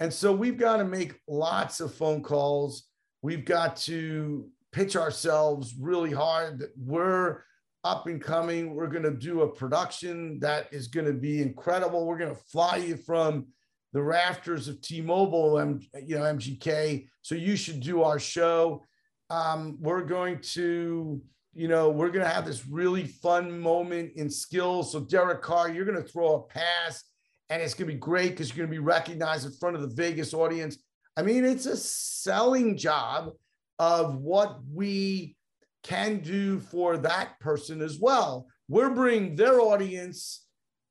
And 0.00 0.12
so 0.12 0.32
we've 0.32 0.58
got 0.58 0.76
to 0.76 0.84
make 0.84 1.14
lots 1.26 1.80
of 1.80 1.94
phone 1.94 2.22
calls. 2.22 2.84
We've 3.22 3.44
got 3.44 3.76
to 3.78 4.48
pitch 4.72 4.96
ourselves 4.96 5.74
really 5.78 6.12
hard 6.12 6.60
that 6.60 6.70
we're 6.76 7.42
up 7.84 8.06
and 8.06 8.20
coming. 8.20 8.74
We're 8.74 8.88
going 8.88 9.04
to 9.04 9.14
do 9.14 9.42
a 9.42 9.48
production 9.52 10.38
that 10.40 10.68
is 10.72 10.88
going 10.88 11.06
to 11.06 11.12
be 11.12 11.42
incredible. 11.42 12.06
We're 12.06 12.18
going 12.18 12.34
to 12.34 12.42
fly 12.52 12.76
you 12.76 12.96
from 12.96 13.46
the 13.92 14.02
rafters 14.02 14.68
of 14.68 14.80
T-Mobile, 14.82 15.80
you 16.04 16.18
know, 16.18 16.22
MGK. 16.22 17.06
So 17.22 17.34
you 17.34 17.56
should 17.56 17.80
do 17.80 18.02
our 18.02 18.18
show. 18.18 18.84
Um, 19.30 19.78
we're 19.80 20.04
going 20.04 20.40
to 20.54 21.22
you 21.54 21.66
know, 21.66 21.90
we're 21.90 22.10
going 22.10 22.24
to 22.24 22.30
have 22.30 22.46
this 22.46 22.68
really 22.68 23.04
fun 23.04 23.58
moment 23.58 24.12
in 24.14 24.30
skills. 24.30 24.92
So, 24.92 25.00
Derek 25.00 25.42
Carr, 25.42 25.68
you're 25.68 25.84
going 25.84 26.00
to 26.00 26.08
throw 26.08 26.36
a 26.36 26.42
pass 26.42 27.02
and 27.50 27.62
it's 27.62 27.74
going 27.74 27.88
to 27.88 27.94
be 27.94 27.98
great 27.98 28.30
because 28.30 28.48
you're 28.48 28.64
going 28.64 28.68
to 28.68 28.80
be 28.80 28.84
recognized 28.84 29.46
in 29.46 29.52
front 29.52 29.74
of 29.74 29.82
the 29.82 29.94
Vegas 29.94 30.34
audience. 30.34 30.78
I 31.16 31.22
mean, 31.22 31.44
it's 31.44 31.66
a 31.66 31.76
selling 31.76 32.76
job 32.76 33.32
of 33.78 34.16
what 34.16 34.58
we 34.72 35.36
can 35.82 36.18
do 36.18 36.60
for 36.60 36.96
that 36.98 37.38
person 37.40 37.80
as 37.80 37.98
well. 37.98 38.46
We're 38.68 38.90
bringing 38.90 39.36
their 39.36 39.60
audience 39.60 40.44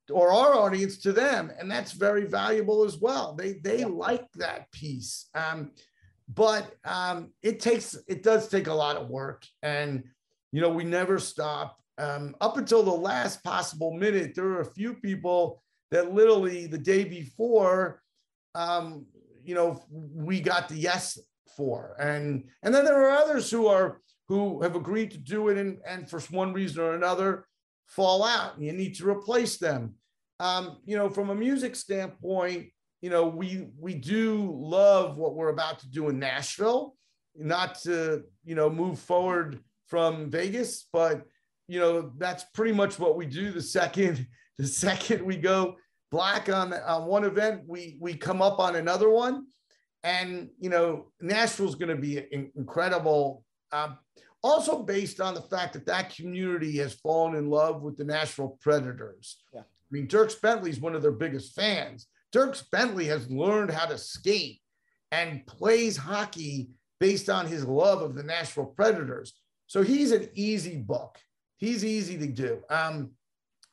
or 0.10 0.32
our 0.32 0.56
audience 0.56 0.98
to 1.00 1.12
them, 1.12 1.51
and 1.60 1.70
that's 1.70 1.91
very 1.91 2.25
valuable 2.25 2.84
as 2.86 2.98
well. 2.98 3.36
They 3.36 3.53
they 3.63 3.79
yeah. 3.79 3.88
like 3.88 4.25
that 4.36 4.72
piece, 4.72 5.29
um, 5.36 5.72
but 6.34 6.74
um, 6.86 7.32
it 7.44 7.60
takes 7.60 7.96
it 8.08 8.24
does 8.24 8.48
take 8.48 8.67
a 8.67 8.74
lot 8.74 8.96
of 8.96 9.10
work, 9.10 9.44
and 9.62 10.03
you 10.51 10.62
know, 10.62 10.70
we 10.70 10.84
never 10.84 11.20
stop. 11.20 11.77
Um, 11.98 12.36
up 12.41 12.58
until 12.58 12.84
the 12.84 12.91
last 12.91 13.44
possible 13.44 13.91
minute, 13.91 14.34
there 14.36 14.46
were 14.46 14.62
a 14.62 14.74
few 14.74 14.94
people 14.94 15.63
that 15.91 16.13
literally 16.13 16.67
the 16.67 16.77
day 16.77 17.03
before, 17.03 18.01
um, 18.56 19.06
you 19.44 19.56
know, 19.56 19.84
we 19.89 20.39
got 20.39 20.70
the 20.70 20.75
yes 20.75 21.17
for, 21.56 21.96
and 22.00 22.46
and 22.63 22.74
then 22.74 22.86
there 22.86 23.10
are 23.10 23.17
others 23.17 23.50
who 23.50 23.67
are 23.67 24.01
who 24.27 24.62
have 24.62 24.75
agreed 24.75 25.12
to 25.12 25.17
do 25.17 25.50
it, 25.50 25.57
and 25.57 25.79
and 25.88 26.10
for 26.10 26.19
one 26.31 26.53
reason 26.53 26.81
or 26.81 26.93
another, 26.93 27.46
fall 27.86 28.24
out, 28.24 28.60
you 28.62 28.74
need 28.74 28.96
to 28.96 29.10
replace 29.10 29.57
them. 29.57 29.96
Um, 30.39 30.77
you 30.86 30.98
know, 30.98 31.10
from 31.10 31.29
a 31.29 31.36
music 31.36 31.75
standpoint, 31.75 32.67
you 33.01 33.10
know, 33.10 33.27
we 33.27 33.69
we 33.79 33.93
do 33.93 34.53
love 34.60 35.17
what 35.17 35.36
we're 35.36 35.50
about 35.50 35.79
to 35.79 35.89
do 35.89 36.10
in 36.10 36.19
Nashville. 36.19 36.96
Not 37.36 37.75
to 37.81 38.24
you 38.43 38.55
know 38.55 38.69
move 38.69 39.00
forward 39.00 39.60
from 39.88 40.29
Vegas, 40.29 40.88
but 40.91 41.25
you 41.67 41.79
know 41.79 42.12
that's 42.17 42.43
pretty 42.53 42.74
much 42.74 43.00
what 43.00 43.15
we 43.15 43.25
do. 43.25 43.51
The 43.51 43.62
second 43.62 44.27
the 44.57 44.67
second 44.67 45.24
we 45.24 45.38
go 45.38 45.75
black 46.12 46.50
on 46.50 46.74
on 46.74 47.05
one 47.05 47.24
event, 47.24 47.62
we 47.67 47.98
we 48.00 48.15
come 48.15 48.41
up 48.41 48.60
on 48.60 48.75
another 48.75 49.10
one, 49.10 49.46
and 50.03 50.50
you 50.60 50.69
know 50.69 51.12
Nashville's 51.22 51.75
going 51.75 51.96
to 51.96 52.01
be 52.01 52.25
incredible. 52.55 53.43
Um, 53.71 53.97
also 54.43 54.83
based 54.83 55.19
on 55.19 55.33
the 55.33 55.41
fact 55.41 55.74
that 55.74 55.86
that 55.86 56.15
community 56.15 56.77
has 56.77 56.93
fallen 56.93 57.36
in 57.36 57.50
love 57.50 57.81
with 57.81 57.97
the 57.97 58.03
Nashville 58.03 58.57
Predators. 58.62 59.38
Yeah. 59.53 59.62
I 59.62 59.89
mean, 59.91 60.07
Dierks 60.07 60.39
Bentley 60.39 60.69
is 60.69 60.79
one 60.79 60.95
of 60.95 61.01
their 61.01 61.12
biggest 61.12 61.55
fans. 61.55 62.07
Dierks 62.33 62.63
Bentley 62.71 63.05
has 63.05 63.29
learned 63.29 63.71
how 63.71 63.86
to 63.86 63.97
skate 63.97 64.62
and 65.12 65.45
plays 65.47 65.97
hockey 65.97 66.69
based 67.00 67.29
on 67.29 67.47
his 67.47 67.65
love 67.65 68.01
of 68.01 68.15
the 68.15 68.24
Nashville 68.24 68.65
Predators. 68.65 69.33
So 69.67 69.81
he's 69.81 70.12
an 70.12 70.29
easy 70.33 70.77
book. 70.77 71.17
He's 71.57 71.83
easy 71.83 72.17
to 72.17 72.27
do. 72.27 72.62
Um, 72.69 73.12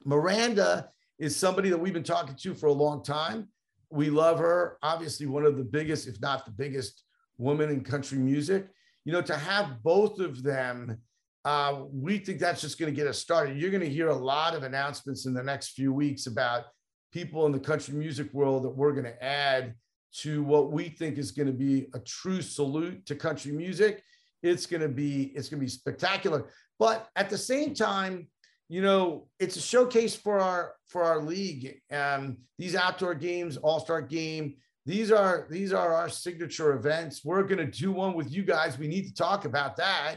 Miranda 0.04 0.90
is 1.18 1.36
somebody 1.36 1.70
that 1.70 1.78
we've 1.78 1.92
been 1.92 2.02
talking 2.02 2.36
to 2.36 2.54
for 2.54 2.66
a 2.66 2.72
long 2.72 3.02
time. 3.02 3.48
We 3.90 4.10
love 4.10 4.38
her. 4.38 4.78
Obviously, 4.82 5.26
one 5.26 5.44
of 5.44 5.56
the 5.56 5.64
biggest, 5.64 6.08
if 6.08 6.20
not 6.20 6.44
the 6.44 6.50
biggest, 6.50 7.02
woman 7.38 7.70
in 7.70 7.82
country 7.82 8.18
music. 8.18 8.68
You 9.04 9.12
know, 9.12 9.22
to 9.22 9.36
have 9.36 9.82
both 9.82 10.20
of 10.20 10.42
them, 10.42 10.98
uh, 11.44 11.82
we 11.92 12.18
think 12.18 12.38
that's 12.38 12.60
just 12.60 12.78
going 12.78 12.92
to 12.92 12.96
get 12.96 13.06
us 13.06 13.18
started. 13.18 13.58
You're 13.58 13.70
going 13.70 13.82
to 13.82 13.88
hear 13.88 14.08
a 14.08 14.14
lot 14.14 14.54
of 14.54 14.62
announcements 14.62 15.26
in 15.26 15.34
the 15.34 15.42
next 15.42 15.70
few 15.70 15.92
weeks 15.92 16.26
about 16.26 16.64
people 17.12 17.46
in 17.46 17.52
the 17.52 17.60
country 17.60 17.94
music 17.94 18.32
world 18.32 18.64
that 18.64 18.70
we're 18.70 18.92
going 18.92 19.04
to 19.04 19.22
add 19.22 19.74
to 20.14 20.42
what 20.42 20.72
we 20.72 20.88
think 20.88 21.18
is 21.18 21.32
going 21.32 21.46
to 21.46 21.52
be 21.52 21.88
a 21.94 21.98
true 21.98 22.40
salute 22.40 23.04
to 23.06 23.14
country 23.14 23.52
music 23.52 24.02
It's 24.42 24.66
going 24.66 24.82
to 24.82 24.88
be 24.88 25.32
it's 25.34 25.48
going 25.48 25.60
to 25.60 25.64
be 25.64 25.70
spectacular. 25.70 26.50
But 26.78 27.08
at 27.16 27.30
the 27.30 27.38
same 27.38 27.74
time, 27.74 28.28
you 28.68 28.82
know, 28.82 29.28
it's 29.38 29.56
a 29.56 29.60
showcase 29.60 30.14
for 30.14 30.38
our 30.38 30.74
for 30.88 31.02
our 31.02 31.20
league. 31.20 31.80
Um, 31.90 32.38
these 32.58 32.74
outdoor 32.74 33.14
games, 33.14 33.56
All 33.56 33.80
Star 33.80 34.02
Game, 34.02 34.56
these 34.86 35.10
are 35.10 35.46
these 35.50 35.72
are 35.72 35.94
our 35.94 36.08
signature 36.08 36.74
events. 36.74 37.24
We're 37.24 37.42
going 37.44 37.58
to 37.58 37.66
do 37.66 37.90
one 37.92 38.14
with 38.14 38.30
you 38.30 38.42
guys. 38.42 38.78
We 38.78 38.88
need 38.88 39.06
to 39.06 39.14
talk 39.14 39.44
about 39.44 39.76
that. 39.76 40.16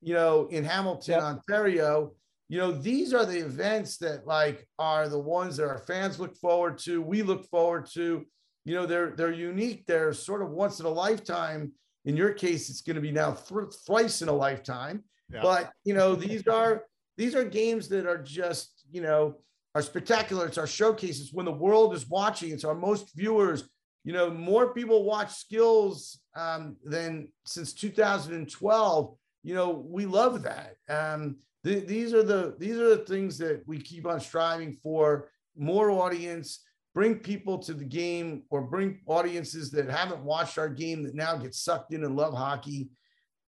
You 0.00 0.14
know, 0.14 0.46
in 0.50 0.64
Hamilton, 0.64 1.14
yep. 1.14 1.22
Ontario. 1.22 2.12
You 2.48 2.58
know, 2.58 2.72
these 2.72 3.12
are 3.12 3.26
the 3.26 3.38
events 3.38 3.98
that 3.98 4.26
like 4.26 4.66
are 4.78 5.08
the 5.08 5.18
ones 5.18 5.56
that 5.58 5.68
our 5.68 5.78
fans 5.78 6.18
look 6.18 6.36
forward 6.36 6.78
to. 6.78 7.00
We 7.02 7.22
look 7.22 7.46
forward 7.48 7.86
to. 7.94 8.24
You 8.64 8.74
know, 8.74 8.86
they're 8.86 9.10
they're 9.10 9.32
unique. 9.32 9.86
They're 9.86 10.12
sort 10.12 10.42
of 10.42 10.50
once 10.50 10.80
in 10.80 10.86
a 10.86 10.90
lifetime. 10.90 11.72
In 12.04 12.16
your 12.16 12.32
case, 12.32 12.70
it's 12.70 12.80
going 12.80 12.96
to 12.96 13.02
be 13.02 13.12
now 13.12 13.32
th- 13.32 13.74
thrice 13.86 14.22
in 14.22 14.28
a 14.28 14.32
lifetime. 14.32 15.04
But 15.42 15.70
you 15.84 15.94
know, 15.94 16.14
these 16.14 16.46
are 16.48 16.84
these 17.16 17.34
are 17.34 17.44
games 17.44 17.88
that 17.88 18.06
are 18.06 18.18
just 18.18 18.84
you 18.90 19.00
know 19.00 19.36
are 19.74 19.82
spectacular. 19.82 20.46
It's 20.46 20.58
our 20.58 20.66
showcases 20.66 21.32
when 21.32 21.44
the 21.44 21.52
world 21.52 21.94
is 21.94 22.08
watching. 22.08 22.50
It's 22.50 22.64
our 22.64 22.74
most 22.74 23.14
viewers 23.14 23.68
you 24.08 24.14
know, 24.14 24.30
more 24.30 24.72
people 24.72 25.04
watch 25.04 25.34
skills 25.34 26.20
um, 26.34 26.76
than 26.82 27.28
since 27.44 27.74
2012. 27.74 29.14
You 29.42 29.54
know, 29.54 29.84
we 29.86 30.06
love 30.06 30.42
that. 30.44 30.76
Um, 30.88 31.36
th- 31.62 31.86
these 31.86 32.14
are 32.14 32.22
the 32.22 32.56
these 32.58 32.78
are 32.78 32.96
the 32.96 33.04
things 33.04 33.36
that 33.36 33.64
we 33.66 33.78
keep 33.78 34.06
on 34.06 34.18
striving 34.18 34.78
for. 34.82 35.28
More 35.58 35.90
audience, 35.90 36.64
bring 36.94 37.16
people 37.16 37.58
to 37.58 37.74
the 37.74 37.84
game, 37.84 38.44
or 38.48 38.62
bring 38.62 39.00
audiences 39.04 39.70
that 39.72 39.90
haven't 39.90 40.24
watched 40.24 40.56
our 40.56 40.70
game 40.70 41.02
that 41.02 41.14
now 41.14 41.36
get 41.36 41.54
sucked 41.54 41.92
in 41.92 42.02
and 42.02 42.16
love 42.16 42.32
hockey. 42.32 42.88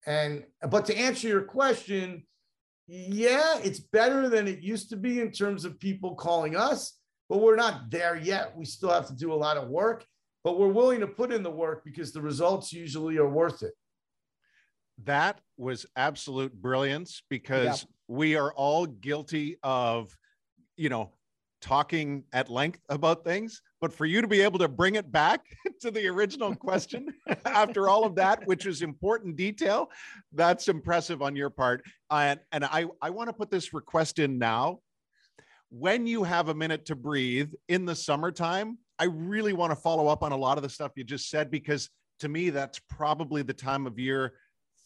And 0.07 0.43
but 0.71 0.87
to 0.87 0.97
answer 0.97 1.27
your 1.27 1.43
question, 1.43 2.23
yeah, 2.87 3.59
it's 3.63 3.79
better 3.79 4.27
than 4.27 4.47
it 4.47 4.61
used 4.61 4.89
to 4.89 4.95
be 4.95 5.21
in 5.21 5.29
terms 5.29 5.65
of 5.65 5.79
people 5.79 6.15
calling 6.15 6.55
us, 6.55 6.97
but 7.29 7.41
we're 7.41 7.55
not 7.55 7.91
there 7.91 8.17
yet. 8.17 8.57
We 8.57 8.65
still 8.65 8.89
have 8.89 9.05
to 9.09 9.15
do 9.15 9.31
a 9.31 9.35
lot 9.35 9.57
of 9.57 9.69
work 9.69 10.03
but 10.43 10.59
we're 10.59 10.67
willing 10.67 10.99
to 10.99 11.07
put 11.07 11.31
in 11.31 11.43
the 11.43 11.51
work 11.51 11.83
because 11.83 12.11
the 12.11 12.21
results 12.21 12.71
usually 12.71 13.17
are 13.17 13.29
worth 13.29 13.63
it. 13.63 13.73
That 15.03 15.41
was 15.57 15.85
absolute 15.95 16.53
brilliance 16.53 17.21
because 17.29 17.83
yeah. 17.83 17.87
we 18.07 18.35
are 18.35 18.51
all 18.53 18.85
guilty 18.85 19.57
of, 19.61 20.15
you 20.75 20.89
know, 20.89 21.11
talking 21.61 22.23
at 22.33 22.49
length 22.49 22.79
about 22.89 23.23
things. 23.23 23.61
But 23.81 23.93
for 23.93 24.05
you 24.05 24.21
to 24.21 24.27
be 24.27 24.41
able 24.41 24.59
to 24.59 24.67
bring 24.67 24.95
it 24.95 25.11
back 25.11 25.41
to 25.81 25.91
the 25.91 26.07
original 26.07 26.55
question 26.55 27.13
after 27.45 27.89
all 27.89 28.05
of 28.05 28.15
that, 28.15 28.45
which 28.47 28.65
is 28.65 28.81
important 28.81 29.35
detail, 29.35 29.89
that's 30.33 30.67
impressive 30.67 31.21
on 31.21 31.35
your 31.35 31.49
part. 31.49 31.83
And, 32.09 32.39
and 32.51 32.65
I, 32.65 32.85
I 33.01 33.09
want 33.09 33.29
to 33.29 33.33
put 33.33 33.51
this 33.51 33.73
request 33.73 34.19
in 34.19 34.37
now. 34.37 34.79
When 35.69 36.07
you 36.07 36.23
have 36.23 36.49
a 36.49 36.53
minute 36.53 36.85
to 36.85 36.95
breathe 36.95 37.51
in 37.67 37.85
the 37.85 37.95
summertime, 37.95 38.77
I 38.99 39.05
really 39.05 39.53
want 39.53 39.71
to 39.71 39.75
follow 39.75 40.07
up 40.07 40.23
on 40.23 40.31
a 40.31 40.37
lot 40.37 40.57
of 40.57 40.63
the 40.63 40.69
stuff 40.69 40.93
you 40.95 41.03
just 41.03 41.29
said 41.29 41.51
because 41.51 41.89
to 42.19 42.29
me, 42.29 42.49
that's 42.49 42.79
probably 42.89 43.43
the 43.43 43.53
time 43.53 43.85
of 43.85 43.99
year 43.99 44.33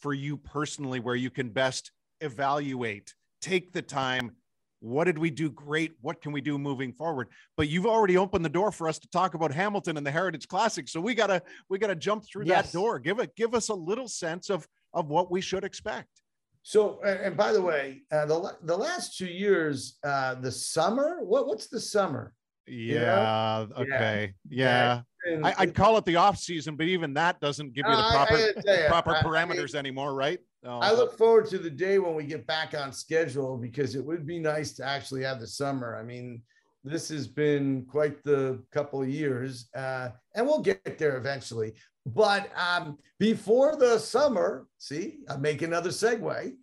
for 0.02 0.14
you 0.14 0.38
personally 0.38 1.00
where 1.00 1.16
you 1.16 1.30
can 1.30 1.50
best 1.50 1.92
evaluate, 2.20 3.14
take 3.42 3.72
the 3.72 3.82
time. 3.82 4.32
What 4.80 5.04
did 5.04 5.18
we 5.18 5.30
do 5.30 5.50
great? 5.52 5.94
What 6.02 6.22
can 6.22 6.32
we 6.32 6.42
do 6.42 6.58
moving 6.58 6.92
forward? 6.92 7.28
But 7.56 7.70
you've 7.70 7.86
already 7.86 8.18
opened 8.18 8.44
the 8.44 8.50
door 8.50 8.72
for 8.72 8.90
us 8.90 8.98
to 9.00 9.08
talk 9.10 9.36
about 9.36 9.54
Hamilton 9.54 9.96
and 9.96 10.06
the 10.06 10.12
Heritage 10.12 10.48
Classic. 10.48 10.90
So 10.90 11.00
we 11.00 11.14
gotta 11.14 11.44
we 11.70 11.78
gotta 11.78 11.96
jump 11.96 12.26
through 12.26 12.46
yes. 12.46 12.72
that 12.72 12.78
door. 12.78 12.98
Give 12.98 13.20
it 13.20 13.36
give 13.36 13.54
us 13.54 13.70
a 13.70 13.76
little 13.76 14.08
sense 14.08 14.50
of 14.50 14.68
of 14.94 15.08
what 15.08 15.30
we 15.30 15.40
should 15.40 15.64
expect. 15.64 16.21
So, 16.64 17.02
and 17.04 17.36
by 17.36 17.54
the 17.54 17.62
way, 17.62 18.04
uh, 18.12 18.26
the 18.26 18.56
the 18.64 18.78
last 18.78 19.18
two 19.18 19.26
years, 19.26 19.98
uh, 20.04 20.36
the 20.36 20.52
summer. 20.52 21.20
What 21.24 21.48
what's 21.48 21.68
the 21.68 21.80
summer? 21.80 22.34
Yeah. 22.68 23.66
Okay. 23.78 24.34
Yeah. 24.48 25.02
yeah. 25.26 25.40
I, 25.44 25.66
would 25.66 25.76
call 25.76 25.98
it 25.98 26.06
the 26.06 26.16
off 26.16 26.38
season, 26.38 26.76
but 26.76 26.88
even 26.88 27.14
that 27.16 27.40
doesn't 27.40 27.74
give 27.74 27.86
you 27.88 27.96
the 27.96 28.10
proper 28.12 28.38
you, 28.38 28.88
proper 28.88 29.16
I, 29.16 29.22
parameters 29.22 29.76
I, 29.76 29.80
anymore, 29.80 30.16
right? 30.16 30.40
Oh. 30.64 30.80
I 30.80 30.92
look 30.94 31.18
forward 31.18 31.48
to 31.50 31.58
the 31.58 31.70
day 31.70 32.00
when 32.00 32.16
we 32.16 32.24
get 32.24 32.46
back 32.48 32.74
on 32.76 32.92
schedule 32.92 33.58
because 33.58 33.96
it 33.96 34.06
would 34.06 34.26
be 34.26 34.40
nice 34.40 34.74
to 34.74 34.86
actually 34.86 35.24
have 35.24 35.40
the 35.40 35.48
summer. 35.48 35.96
I 35.96 36.04
mean, 36.04 36.42
this 36.84 37.10
has 37.10 37.28
been 37.28 37.86
quite 37.86 38.24
the 38.24 38.64
couple 38.72 39.02
of 39.02 39.10
years, 39.10 39.70
uh, 39.76 40.10
and 40.36 40.46
we'll 40.46 40.62
get 40.62 40.98
there 40.98 41.18
eventually. 41.18 41.74
But 42.06 42.50
um, 42.56 42.98
before 43.20 43.76
the 43.76 44.00
summer, 44.00 44.68
see, 44.78 45.20
I 45.30 45.38
make 45.38 45.62
another 45.62 45.90
segue. 45.90 46.54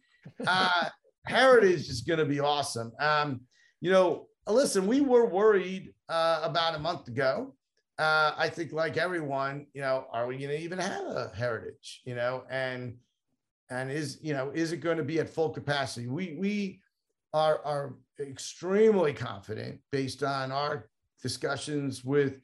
Uh, 0.46 0.88
Heritage 1.26 1.88
is 1.88 2.00
going 2.00 2.18
to 2.18 2.24
be 2.24 2.40
awesome. 2.40 2.90
Um, 2.98 3.42
you 3.80 3.90
know, 3.90 4.28
listen, 4.46 4.86
we 4.86 5.00
were 5.00 5.26
worried 5.26 5.92
uh, 6.08 6.40
about 6.42 6.74
a 6.74 6.78
month 6.78 7.08
ago. 7.08 7.54
Uh, 7.98 8.32
I 8.36 8.48
think, 8.48 8.72
like 8.72 8.96
everyone, 8.96 9.66
you 9.74 9.82
know, 9.82 10.06
are 10.12 10.26
we 10.26 10.38
going 10.38 10.50
to 10.50 10.58
even 10.58 10.78
have 10.78 11.04
a 11.04 11.32
heritage? 11.36 12.02
You 12.04 12.14
know, 12.14 12.44
and 12.48 12.96
and 13.70 13.90
is 13.90 14.18
you 14.22 14.32
know 14.32 14.50
is 14.54 14.72
it 14.72 14.78
going 14.78 14.96
to 14.96 15.04
be 15.04 15.18
at 15.18 15.28
full 15.28 15.50
capacity? 15.50 16.06
We 16.06 16.36
we 16.38 16.80
are 17.34 17.60
are 17.64 17.94
extremely 18.20 19.12
confident 19.12 19.80
based 19.92 20.22
on 20.22 20.52
our 20.52 20.88
discussions 21.22 22.04
with 22.04 22.40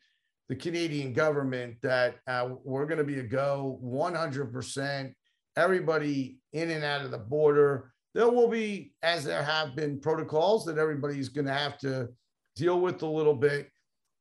the 0.49 0.57
Canadian 0.57 1.13
government 1.13 1.77
that 1.83 2.17
uh, 2.27 2.51
we're 2.65 2.87
going 2.87 2.99
to 2.99 3.05
be 3.05 3.21
a 3.21 3.23
go 3.23 3.81
100%. 3.83 5.13
Everybody 5.57 6.39
in 6.53 6.71
and 6.71 6.85
out 6.85 7.05
of 7.05 7.11
the 7.11 7.19
border 7.19 7.95
there 8.15 8.31
will 8.31 8.49
be, 8.49 8.93
as 9.03 9.25
there 9.25 9.43
have 9.43 9.75
been, 9.75 10.01
protocols 10.01 10.65
that 10.67 10.79
everybody's 10.79 11.29
going 11.29 11.47
to 11.47 11.53
have 11.53 11.77
to 11.79 12.09
deal 12.55 12.81
with 12.81 13.03
a 13.03 13.07
little 13.07 13.35
bit. 13.35 13.69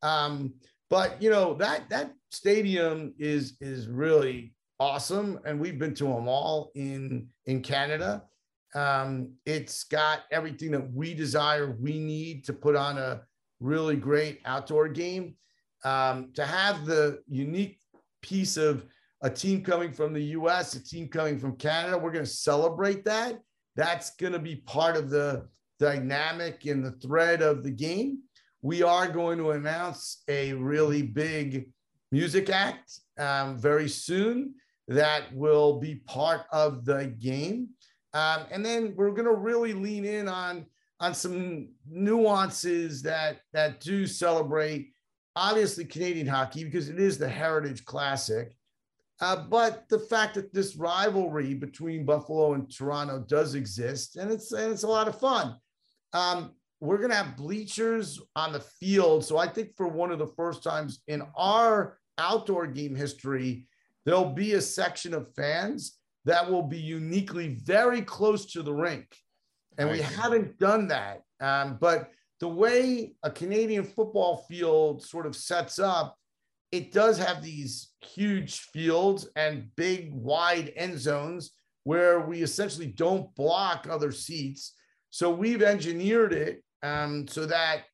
Um, 0.02 0.54
but 0.90 1.22
you 1.22 1.30
know 1.30 1.54
that 1.54 1.88
that 1.88 2.12
stadium 2.30 3.14
is 3.18 3.56
is 3.60 3.88
really 3.88 4.54
awesome, 4.78 5.38
and 5.46 5.58
we've 5.58 5.78
been 5.78 5.94
to 5.94 6.04
them 6.04 6.28
all 6.28 6.72
in 6.74 7.28
in 7.46 7.62
Canada. 7.62 8.24
Um, 8.74 9.34
it's 9.46 9.84
got 9.84 10.22
everything 10.32 10.72
that 10.72 10.92
we 10.92 11.14
desire, 11.14 11.76
we 11.80 11.98
need 11.98 12.44
to 12.46 12.52
put 12.52 12.74
on 12.74 12.98
a 12.98 13.22
really 13.60 13.94
great 13.94 14.40
outdoor 14.44 14.88
game. 14.88 15.36
Um, 15.84 16.30
to 16.34 16.46
have 16.46 16.86
the 16.86 17.20
unique 17.28 17.78
piece 18.22 18.56
of 18.56 18.84
a 19.22 19.30
team 19.30 19.62
coming 19.62 19.92
from 19.92 20.12
the 20.12 20.22
US, 20.38 20.74
a 20.74 20.82
team 20.82 21.08
coming 21.08 21.38
from 21.38 21.56
Canada, 21.56 21.98
we're 21.98 22.12
going 22.12 22.24
to 22.24 22.30
celebrate 22.30 23.04
that 23.04 23.38
that's 23.76 24.14
going 24.16 24.32
to 24.32 24.38
be 24.38 24.56
part 24.56 24.96
of 24.96 25.10
the 25.10 25.46
dynamic 25.78 26.66
and 26.66 26.84
the 26.84 26.92
thread 26.92 27.42
of 27.42 27.62
the 27.62 27.70
game. 27.70 28.20
We 28.62 28.82
are 28.82 29.08
going 29.08 29.38
to 29.38 29.50
announce 29.50 30.22
a 30.28 30.52
really 30.54 31.02
big 31.02 31.70
music 32.12 32.48
act 32.48 33.00
um, 33.18 33.58
very 33.58 33.88
soon 33.88 34.54
that 34.88 35.24
will 35.34 35.80
be 35.80 35.96
part 36.06 36.42
of 36.52 36.84
the 36.84 37.06
game. 37.18 37.70
Um, 38.12 38.42
and 38.50 38.64
then 38.64 38.94
we're 38.96 39.10
going 39.10 39.26
to 39.26 39.34
really 39.34 39.72
lean 39.72 40.04
in 40.04 40.28
on 40.28 40.66
on 41.00 41.12
some 41.12 41.68
nuances 41.90 43.02
that 43.02 43.40
that 43.52 43.80
do 43.80 44.06
celebrate 44.06 44.93
obviously 45.36 45.84
Canadian 45.84 46.26
hockey 46.26 46.64
because 46.64 46.88
it 46.88 46.98
is 46.98 47.18
the 47.18 47.28
Heritage 47.28 47.84
Classic. 47.84 48.54
Uh, 49.20 49.44
but 49.48 49.88
the 49.88 49.98
fact 49.98 50.34
that 50.34 50.52
this 50.52 50.76
rivalry 50.76 51.54
between 51.54 52.04
Buffalo 52.04 52.54
and 52.54 52.70
Toronto 52.70 53.24
does 53.28 53.54
exist, 53.54 54.16
and 54.16 54.30
it's 54.30 54.52
and 54.52 54.72
it's 54.72 54.82
a 54.82 54.88
lot 54.88 55.06
of 55.06 55.18
fun. 55.18 55.56
Um, 56.12 56.52
we're 56.80 56.98
gonna 56.98 57.14
have 57.14 57.36
bleachers 57.36 58.20
on 58.34 58.52
the 58.52 58.60
field, 58.60 59.24
so 59.24 59.38
I 59.38 59.46
think 59.46 59.76
for 59.76 59.86
one 59.86 60.10
of 60.10 60.18
the 60.18 60.26
first 60.26 60.64
times 60.64 61.02
in 61.06 61.22
our 61.36 61.98
outdoor 62.18 62.66
game 62.66 62.94
history, 62.94 63.66
there'll 64.04 64.32
be 64.32 64.54
a 64.54 64.60
section 64.60 65.14
of 65.14 65.32
fans 65.34 65.98
that 66.24 66.50
will 66.50 66.62
be 66.62 66.78
uniquely 66.78 67.60
very 67.62 68.02
close 68.02 68.46
to 68.46 68.62
the 68.62 68.74
rink, 68.74 69.06
and 69.78 69.90
we 69.90 70.00
haven't 70.00 70.58
done 70.58 70.88
that. 70.88 71.22
Um, 71.40 71.78
but 71.80 72.10
the 72.44 72.48
way 72.48 73.14
a 73.22 73.30
Canadian 73.30 73.84
football 73.84 74.44
field 74.46 75.02
sort 75.02 75.24
of 75.24 75.34
sets 75.34 75.78
up 75.78 76.14
it 76.72 76.92
does 76.92 77.16
have 77.16 77.42
these 77.42 77.92
huge 78.02 78.58
fields 78.58 79.26
and 79.34 79.74
big 79.76 80.12
wide 80.12 80.70
end 80.76 80.98
zones 80.98 81.52
where 81.84 82.20
we 82.20 82.42
essentially 82.42 82.88
don't 82.88 83.34
block 83.34 83.86
other 83.88 84.12
seats. 84.12 84.74
So 85.08 85.30
we've 85.30 85.62
engineered 85.62 86.34
it 86.34 86.62
um, 86.82 87.26
so 87.28 87.46
that 87.46 87.84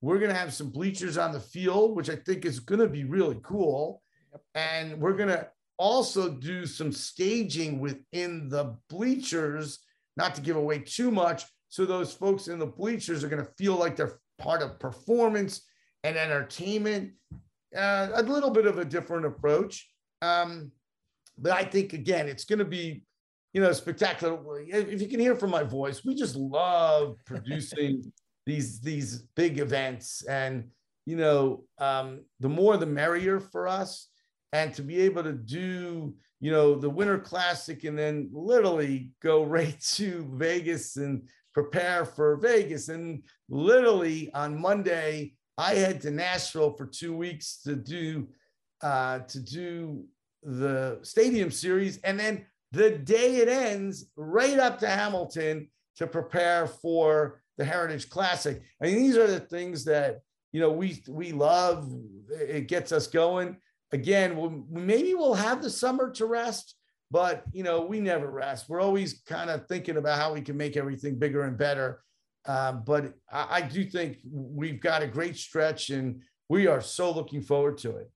we're 0.00 0.18
going 0.18 0.30
to 0.30 0.38
have 0.38 0.54
some 0.54 0.70
bleachers 0.70 1.18
on 1.18 1.32
the 1.32 1.40
field, 1.40 1.94
which 1.94 2.08
I 2.08 2.16
think 2.16 2.46
is 2.46 2.58
going 2.58 2.80
to 2.80 2.88
be 2.88 3.04
really 3.04 3.38
cool. 3.42 4.00
And 4.54 4.98
we're 4.98 5.16
going 5.16 5.28
to 5.28 5.46
also 5.76 6.30
do 6.30 6.64
some 6.64 6.90
staging 6.90 7.80
within 7.80 8.48
the 8.48 8.76
bleachers, 8.88 9.80
not 10.16 10.34
to 10.36 10.40
give 10.40 10.56
away 10.56 10.78
too 10.78 11.10
much. 11.10 11.44
So 11.70 11.86
those 11.86 12.12
folks 12.12 12.48
in 12.48 12.58
the 12.58 12.66
bleachers 12.66 13.24
are 13.24 13.28
going 13.28 13.44
to 13.44 13.52
feel 13.56 13.76
like 13.76 13.96
they're 13.96 14.20
part 14.38 14.62
of 14.62 14.78
performance 14.78 15.62
and 16.04 16.16
entertainment 16.16 17.12
uh, 17.76 18.08
a 18.14 18.22
little 18.22 18.50
bit 18.50 18.66
of 18.66 18.78
a 18.78 18.84
different 18.84 19.24
approach. 19.24 19.88
Um, 20.20 20.72
but 21.38 21.52
I 21.52 21.64
think 21.64 21.94
again, 21.94 22.28
it's 22.28 22.44
going 22.44 22.58
to 22.58 22.64
be 22.64 23.04
you 23.52 23.60
know, 23.60 23.72
spectacular. 23.72 24.38
If 24.68 25.00
you 25.00 25.08
can 25.08 25.20
hear 25.20 25.34
from 25.34 25.50
my 25.50 25.62
voice, 25.62 26.04
we 26.04 26.14
just 26.14 26.36
love 26.36 27.16
producing 27.26 28.12
these 28.46 28.80
these 28.80 29.22
big 29.34 29.58
events, 29.58 30.22
and 30.22 30.68
you 31.06 31.16
know, 31.16 31.64
um, 31.78 32.24
the 32.38 32.48
more 32.48 32.76
the 32.76 32.86
merrier 32.86 33.40
for 33.40 33.66
us. 33.68 34.08
And 34.52 34.74
to 34.74 34.82
be 34.82 35.00
able 35.02 35.22
to 35.22 35.32
do, 35.32 36.12
you 36.40 36.50
know, 36.50 36.74
the 36.74 36.90
Winter 36.90 37.20
Classic, 37.20 37.84
and 37.84 37.96
then 37.96 38.28
literally 38.32 39.12
go 39.22 39.44
right 39.58 39.80
to 39.94 40.28
Vegas 40.32 40.96
and 40.96 41.28
prepare 41.52 42.04
for 42.04 42.36
Vegas, 42.36 42.88
and 42.88 43.22
literally 43.48 44.32
on 44.34 44.60
Monday, 44.60 45.34
I 45.58 45.74
head 45.74 46.00
to 46.02 46.10
Nashville 46.10 46.74
for 46.74 46.86
two 46.86 47.16
weeks 47.16 47.60
to 47.64 47.76
do 47.76 48.28
uh, 48.82 49.20
to 49.20 49.40
do 49.40 50.04
the 50.42 50.98
Stadium 51.02 51.50
Series, 51.50 51.98
and 51.98 52.18
then 52.18 52.46
the 52.72 52.90
day 52.90 53.36
it 53.36 53.48
ends, 53.48 54.06
right 54.16 54.58
up 54.58 54.78
to 54.78 54.88
Hamilton 54.88 55.68
to 55.96 56.06
prepare 56.06 56.66
for 56.66 57.42
the 57.58 57.64
Heritage 57.64 58.08
Classic. 58.08 58.62
I 58.80 58.86
mean, 58.86 58.96
these 58.96 59.16
are 59.16 59.26
the 59.26 59.40
things 59.40 59.84
that 59.84 60.20
you 60.52 60.60
know 60.60 60.70
we 60.70 61.02
we 61.08 61.32
love. 61.32 61.92
It 62.30 62.68
gets 62.68 62.92
us 62.92 63.06
going. 63.06 63.58
Again, 63.92 64.36
we'll, 64.36 64.64
maybe 64.70 65.14
we'll 65.14 65.34
have 65.34 65.62
the 65.62 65.70
summer 65.70 66.10
to 66.12 66.26
rest, 66.26 66.76
but 67.10 67.44
you 67.52 67.62
know 67.62 67.82
we 67.82 68.00
never 68.00 68.30
rest. 68.30 68.68
We're 68.68 68.80
always 68.80 69.20
kind 69.26 69.50
of 69.50 69.66
thinking 69.66 69.96
about 69.96 70.18
how 70.18 70.32
we 70.32 70.40
can 70.40 70.56
make 70.56 70.76
everything 70.76 71.18
bigger 71.18 71.42
and 71.42 71.56
better. 71.56 72.02
Um, 72.46 72.82
but 72.86 73.14
I, 73.30 73.46
I 73.50 73.60
do 73.62 73.84
think 73.84 74.18
we've 74.30 74.80
got 74.80 75.02
a 75.02 75.06
great 75.06 75.36
stretch, 75.36 75.90
and 75.90 76.22
we 76.48 76.66
are 76.66 76.80
so 76.80 77.12
looking 77.12 77.42
forward 77.42 77.78
to 77.78 77.96
it. 77.96 78.10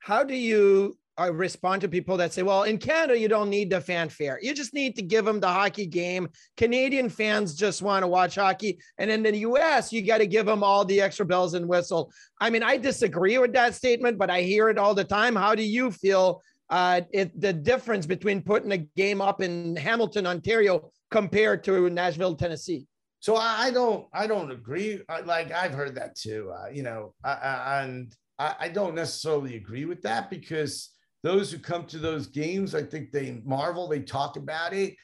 How 0.00 0.24
do 0.24 0.34
you 0.34 0.96
I 1.18 1.26
respond 1.26 1.82
to 1.82 1.88
people 1.88 2.16
that 2.18 2.32
say, 2.32 2.44
well, 2.44 2.62
in 2.62 2.78
Canada, 2.78 3.18
you 3.18 3.26
don't 3.26 3.50
need 3.50 3.70
the 3.70 3.80
fanfare. 3.80 4.38
You 4.40 4.54
just 4.54 4.72
need 4.72 4.94
to 4.96 5.02
give 5.02 5.24
them 5.24 5.40
the 5.40 5.48
hockey 5.48 5.84
game. 5.84 6.28
Canadian 6.56 7.08
fans 7.08 7.56
just 7.56 7.82
want 7.82 8.04
to 8.04 8.06
watch 8.06 8.36
hockey. 8.36 8.78
And 8.98 9.10
in 9.10 9.24
the 9.24 9.38
US, 9.38 9.92
you 9.92 10.00
got 10.00 10.18
to 10.18 10.28
give 10.28 10.46
them 10.46 10.62
all 10.62 10.84
the 10.84 11.00
extra 11.00 11.26
bells 11.26 11.54
and 11.54 11.66
whistle. 11.66 12.12
I 12.40 12.50
mean, 12.50 12.62
I 12.62 12.76
disagree 12.76 13.36
with 13.38 13.52
that 13.54 13.74
statement, 13.74 14.16
but 14.16 14.30
I 14.30 14.42
hear 14.42 14.68
it 14.68 14.78
all 14.78 14.94
the 14.94 15.02
time. 15.02 15.34
How 15.34 15.56
do 15.56 15.64
you 15.64 15.90
feel 15.90 16.40
uh, 16.70 17.02
it, 17.12 17.38
the 17.40 17.52
difference 17.52 18.06
between 18.06 18.42
putting 18.42 18.72
a 18.72 18.78
game 18.78 19.20
up 19.20 19.40
in 19.40 19.76
Hamilton, 19.76 20.26
Ontario 20.26 20.90
compared 21.10 21.64
to 21.64 21.88
Nashville, 21.90 22.34
Tennessee? 22.34 22.86
So 23.20 23.36
I 23.36 23.70
don't, 23.70 24.06
I 24.12 24.26
don't 24.26 24.50
agree. 24.50 25.00
Like 25.24 25.50
I've 25.50 25.74
heard 25.74 25.94
that 25.96 26.14
too, 26.14 26.52
uh, 26.56 26.68
you 26.68 26.82
know, 26.82 27.14
I, 27.24 27.32
I, 27.32 27.82
and 27.82 28.14
I, 28.38 28.54
I 28.60 28.68
don't 28.68 28.94
necessarily 28.94 29.56
agree 29.56 29.86
with 29.86 30.02
that 30.02 30.30
because 30.30 30.90
those 31.24 31.50
who 31.50 31.58
come 31.58 31.84
to 31.86 31.98
those 31.98 32.28
games, 32.28 32.74
I 32.74 32.82
think 32.82 33.10
they 33.10 33.42
marvel, 33.44 33.88
they 33.88 34.00
talk 34.00 34.36
about 34.36 34.72
it. 34.72 34.94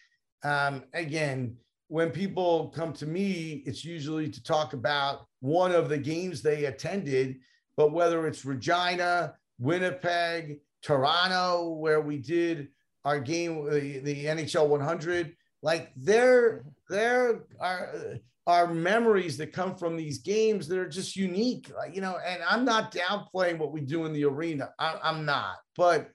Um, 0.45 0.85
again, 0.93 1.57
when 1.89 2.11
people 2.11 2.69
come 2.75 2.93
to 2.95 3.07
me, 3.07 3.63
it's 3.67 3.85
usually 3.85 4.29
to 4.31 4.43
talk 4.43 4.75
about 4.75 5.27
one 5.41 5.73
of 5.73 5.89
the 5.89 5.99
games 5.99 6.41
they 6.41 6.67
attended, 6.67 7.37
but 7.77 7.93
whether 7.93 8.27
it's 8.27 8.45
Regina, 8.45 9.35
Winnipeg, 9.59 10.61
Toronto, 10.85 11.71
where 11.71 12.01
we 12.01 12.19
did 12.19 12.69
our 13.05 13.19
game, 13.19 13.65
the, 13.65 13.99
the 14.01 14.25
NHL 14.27 14.69
100, 14.69 15.35
like 15.63 15.91
there, 15.97 16.59
mm-hmm. 16.59 16.95
there 16.95 17.41
are 17.61 18.19
are 18.47 18.75
memories 18.75 19.39
that 19.39 19.55
come 19.55 19.75
from 19.75 19.97
these 19.97 20.19
games 20.19 20.69
that 20.69 20.79
are 20.79 20.89
just 20.89 21.17
unique. 21.17 21.73
Like, 21.75 21.95
you 21.95 22.03
know, 22.03 22.19
and 22.27 22.43
I'm 22.47 22.63
not 22.63 22.93
downplaying 22.93 23.57
what 23.57 23.73
we 23.73 23.81
do 23.81 24.05
in 24.05 24.13
the 24.13 24.25
arena. 24.25 24.69
I, 24.79 24.99
I'm 25.03 25.25
not, 25.25 25.57
but 25.77 26.11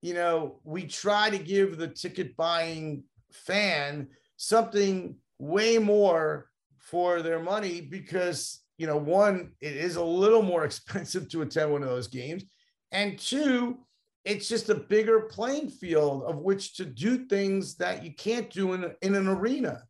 you 0.00 0.14
know, 0.14 0.60
we 0.62 0.84
try 0.84 1.30
to 1.30 1.38
give 1.38 1.76
the 1.76 1.88
ticket 1.88 2.36
buying 2.36 3.02
fan 3.32 4.08
something 4.36 5.16
way 5.38 5.78
more 5.78 6.50
for 6.78 7.22
their 7.22 7.40
money 7.40 7.80
because, 7.80 8.60
you 8.78 8.86
know, 8.86 8.96
one, 8.96 9.52
it 9.60 9.76
is 9.76 9.96
a 9.96 10.04
little 10.04 10.42
more 10.42 10.64
expensive 10.66 11.28
to 11.30 11.42
attend 11.42 11.72
one 11.72 11.82
of 11.82 11.88
those 11.88 12.06
games. 12.06 12.44
And 12.92 13.18
two, 13.18 13.78
it's 14.26 14.48
just 14.48 14.68
a 14.70 14.74
bigger 14.74 15.20
playing 15.20 15.70
field 15.70 16.24
of 16.24 16.38
which 16.38 16.74
to 16.74 16.84
do 16.84 17.26
things 17.26 17.76
that 17.76 18.04
you 18.04 18.12
can't 18.12 18.50
do 18.50 18.72
in, 18.72 18.92
in 19.00 19.14
an 19.14 19.28
arena. 19.28 19.84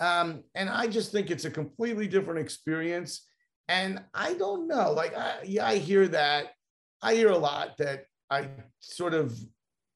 Um, 0.00 0.42
and 0.56 0.68
I 0.68 0.88
just 0.88 1.12
think 1.12 1.30
it's 1.30 1.44
a 1.44 1.50
completely 1.50 2.08
different 2.08 2.40
experience. 2.40 3.26
And 3.68 4.02
I 4.12 4.34
don't 4.34 4.66
know, 4.66 4.90
like, 4.90 5.16
I, 5.16 5.36
yeah, 5.44 5.66
I 5.66 5.78
hear 5.78 6.08
that. 6.08 6.48
I 7.00 7.14
hear 7.14 7.30
a 7.30 7.38
lot 7.38 7.78
that 7.78 8.06
I 8.28 8.48
sort 8.80 9.14
of 9.14 9.38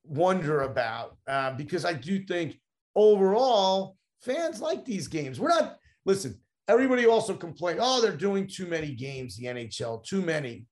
wonder 0.04 0.62
about 0.62 1.16
uh, 1.26 1.54
because 1.54 1.84
I 1.84 1.92
do 1.92 2.24
think 2.24 2.60
overall 2.94 3.96
fans 4.22 4.60
like 4.60 4.84
these 4.84 5.08
games. 5.08 5.40
We're 5.40 5.48
not, 5.48 5.78
listen, 6.06 6.38
everybody 6.68 7.06
also 7.06 7.34
complained, 7.34 7.80
oh, 7.82 8.00
they're 8.00 8.16
doing 8.16 8.46
too 8.46 8.66
many 8.66 8.94
games, 8.94 9.36
the 9.36 9.46
NHL, 9.46 10.04
too 10.04 10.22
many. 10.22 10.66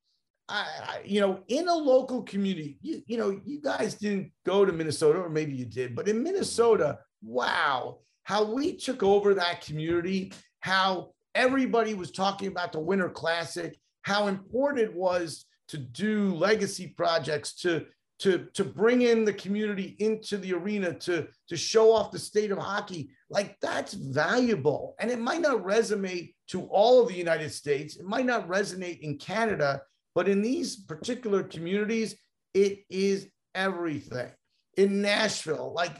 I, 0.48 1.00
you 1.04 1.20
know, 1.20 1.40
in 1.48 1.68
a 1.68 1.74
local 1.74 2.22
community, 2.22 2.78
you, 2.80 3.02
you 3.06 3.18
know, 3.18 3.38
you 3.44 3.60
guys 3.60 3.94
didn't 3.94 4.32
go 4.46 4.64
to 4.64 4.72
Minnesota, 4.72 5.18
or 5.18 5.28
maybe 5.28 5.52
you 5.52 5.66
did, 5.66 5.94
but 5.94 6.08
in 6.08 6.22
Minnesota, 6.22 6.98
wow, 7.22 7.98
how 8.22 8.44
we 8.44 8.74
took 8.76 9.02
over 9.02 9.34
that 9.34 9.60
community, 9.60 10.32
how 10.60 11.10
everybody 11.34 11.94
was 11.94 12.10
talking 12.10 12.48
about 12.48 12.72
the 12.72 12.80
Winter 12.80 13.10
Classic, 13.10 13.78
how 14.02 14.28
important 14.28 14.88
it 14.88 14.94
was 14.94 15.44
to 15.68 15.76
do 15.76 16.34
legacy 16.34 16.86
projects, 16.86 17.54
to 17.56 17.84
to 18.20 18.48
to 18.54 18.64
bring 18.64 19.02
in 19.02 19.24
the 19.24 19.32
community 19.32 19.96
into 20.00 20.38
the 20.38 20.52
arena 20.52 20.92
to 20.92 21.28
to 21.48 21.56
show 21.56 21.92
off 21.92 22.10
the 22.10 22.18
state 22.18 22.50
of 22.50 22.58
hockey. 22.58 23.10
Like 23.30 23.56
that's 23.60 23.94
valuable. 23.94 24.96
And 24.98 25.10
it 25.10 25.20
might 25.20 25.40
not 25.40 25.62
resonate 25.64 26.34
to 26.48 26.62
all 26.62 27.00
of 27.00 27.08
the 27.08 27.14
united 27.14 27.52
states. 27.52 27.96
It 27.96 28.04
might 28.04 28.26
not 28.26 28.48
resonate 28.48 29.00
in 29.00 29.18
canada 29.18 29.82
but 30.18 30.28
in 30.28 30.42
these 30.42 30.74
particular 30.74 31.44
communities 31.44 32.16
it 32.52 32.80
is 32.90 33.28
everything 33.54 34.30
in 34.76 35.00
nashville 35.00 35.72
like 35.72 35.96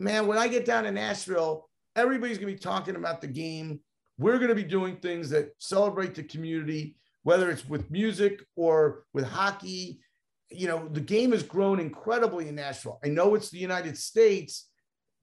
man 0.00 0.26
when 0.26 0.38
i 0.38 0.48
get 0.48 0.64
down 0.64 0.84
to 0.84 0.90
nashville 0.90 1.68
everybody's 1.98 2.38
going 2.38 2.48
to 2.48 2.54
be 2.54 2.58
talking 2.58 2.96
about 2.96 3.20
the 3.20 3.26
game. 3.26 3.80
We're 4.18 4.38
going 4.38 4.48
to 4.48 4.54
be 4.54 4.62
doing 4.64 4.96
things 4.96 5.30
that 5.30 5.50
celebrate 5.58 6.14
the 6.14 6.22
community, 6.22 6.96
whether 7.24 7.50
it's 7.50 7.68
with 7.68 7.90
music 7.90 8.44
or 8.56 9.04
with 9.12 9.24
hockey. 9.24 10.00
You 10.50 10.68
know, 10.68 10.88
the 10.88 11.00
game 11.00 11.32
has 11.32 11.42
grown 11.42 11.80
incredibly 11.80 12.48
in 12.48 12.54
Nashville. 12.54 12.98
I 13.04 13.08
know 13.08 13.34
it's 13.34 13.50
the 13.50 13.58
United 13.58 13.98
States, 13.98 14.68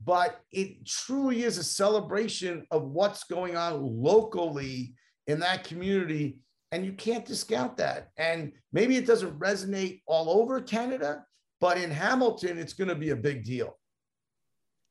but 0.03 0.39
it 0.51 0.85
truly 0.85 1.43
is 1.43 1.57
a 1.57 1.63
celebration 1.63 2.65
of 2.69 2.83
what's 2.83 3.23
going 3.23 3.55
on 3.57 3.81
locally 3.81 4.93
in 5.27 5.39
that 5.39 5.63
community. 5.63 6.37
And 6.75 6.85
you 6.85 6.91
can't 6.91 7.25
discount 7.25 7.77
that. 7.77 8.09
And 8.17 8.51
maybe 8.73 8.97
it 8.97 9.07
doesn't 9.07 9.39
resonate 9.39 10.01
all 10.07 10.41
over 10.41 10.59
Canada, 10.59 11.23
but 11.61 11.77
in 11.77 11.89
Hamilton, 11.89 12.57
it's 12.57 12.73
going 12.73 12.89
to 12.89 12.95
be 12.95 13.11
a 13.11 13.15
big 13.15 13.45
deal. 13.45 13.79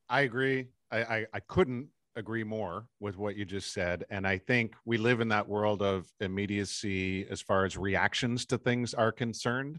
I 0.09 0.23
agree. 0.23 0.69
I, 0.91 1.03
I, 1.03 1.27
I 1.35 1.41
couldn't 1.41 1.89
agree 2.17 2.43
more 2.43 2.87
with 3.01 3.19
what 3.19 3.37
you 3.37 3.45
just 3.45 3.75
said. 3.75 4.07
And 4.09 4.27
I 4.27 4.39
think 4.39 4.73
we 4.87 4.97
live 4.97 5.21
in 5.21 5.29
that 5.29 5.47
world 5.47 5.83
of 5.83 6.07
immediacy 6.21 7.27
as 7.29 7.43
far 7.43 7.67
as 7.67 7.77
reactions 7.77 8.47
to 8.47 8.57
things 8.57 8.95
are 8.95 9.13
concerned. 9.13 9.79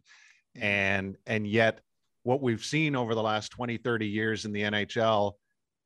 Mm-hmm. 0.56 0.64
And 0.64 1.18
and 1.26 1.48
yet 1.48 1.80
what 2.22 2.40
we've 2.40 2.64
seen 2.64 2.96
over 2.96 3.16
the 3.16 3.24
last 3.24 3.50
20, 3.50 3.78
30 3.78 4.08
years 4.08 4.46
in 4.46 4.52
the 4.52 4.62
NHL 4.62 5.34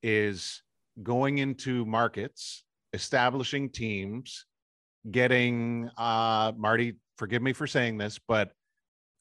is 0.04 0.64
going 1.02 1.38
into 1.38 1.86
markets, 1.86 2.66
establishing 2.92 3.70
teams, 3.70 4.46
getting 5.12 5.90
uh 5.98 6.52
Marty, 6.58 6.96
forgive 7.18 7.42
me 7.42 7.54
for 7.54 7.68
saying 7.68 7.98
this, 7.98 8.20
but 8.28 8.52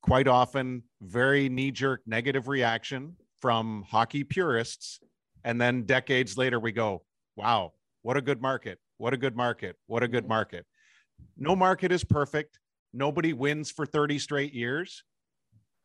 quite 0.02 0.28
often 0.28 0.82
very 1.02 1.48
knee-jerk 1.48 2.02
negative 2.06 2.48
reaction 2.48 3.16
from 3.40 3.84
hockey 3.88 4.24
purists 4.24 5.00
and 5.44 5.60
then 5.60 5.84
decades 5.84 6.36
later, 6.36 6.60
we 6.60 6.72
go, 6.72 7.04
wow, 7.36 7.72
what 8.02 8.16
a 8.16 8.20
good 8.20 8.42
market. 8.42 8.78
What 8.98 9.14
a 9.14 9.16
good 9.16 9.36
market. 9.36 9.76
What 9.86 10.02
a 10.02 10.08
good 10.08 10.24
mm-hmm. 10.24 10.28
market. 10.28 10.66
No 11.36 11.56
market 11.56 11.92
is 11.92 12.04
perfect. 12.04 12.58
Nobody 12.92 13.32
wins 13.32 13.70
for 13.70 13.86
30 13.86 14.18
straight 14.18 14.52
years. 14.52 15.04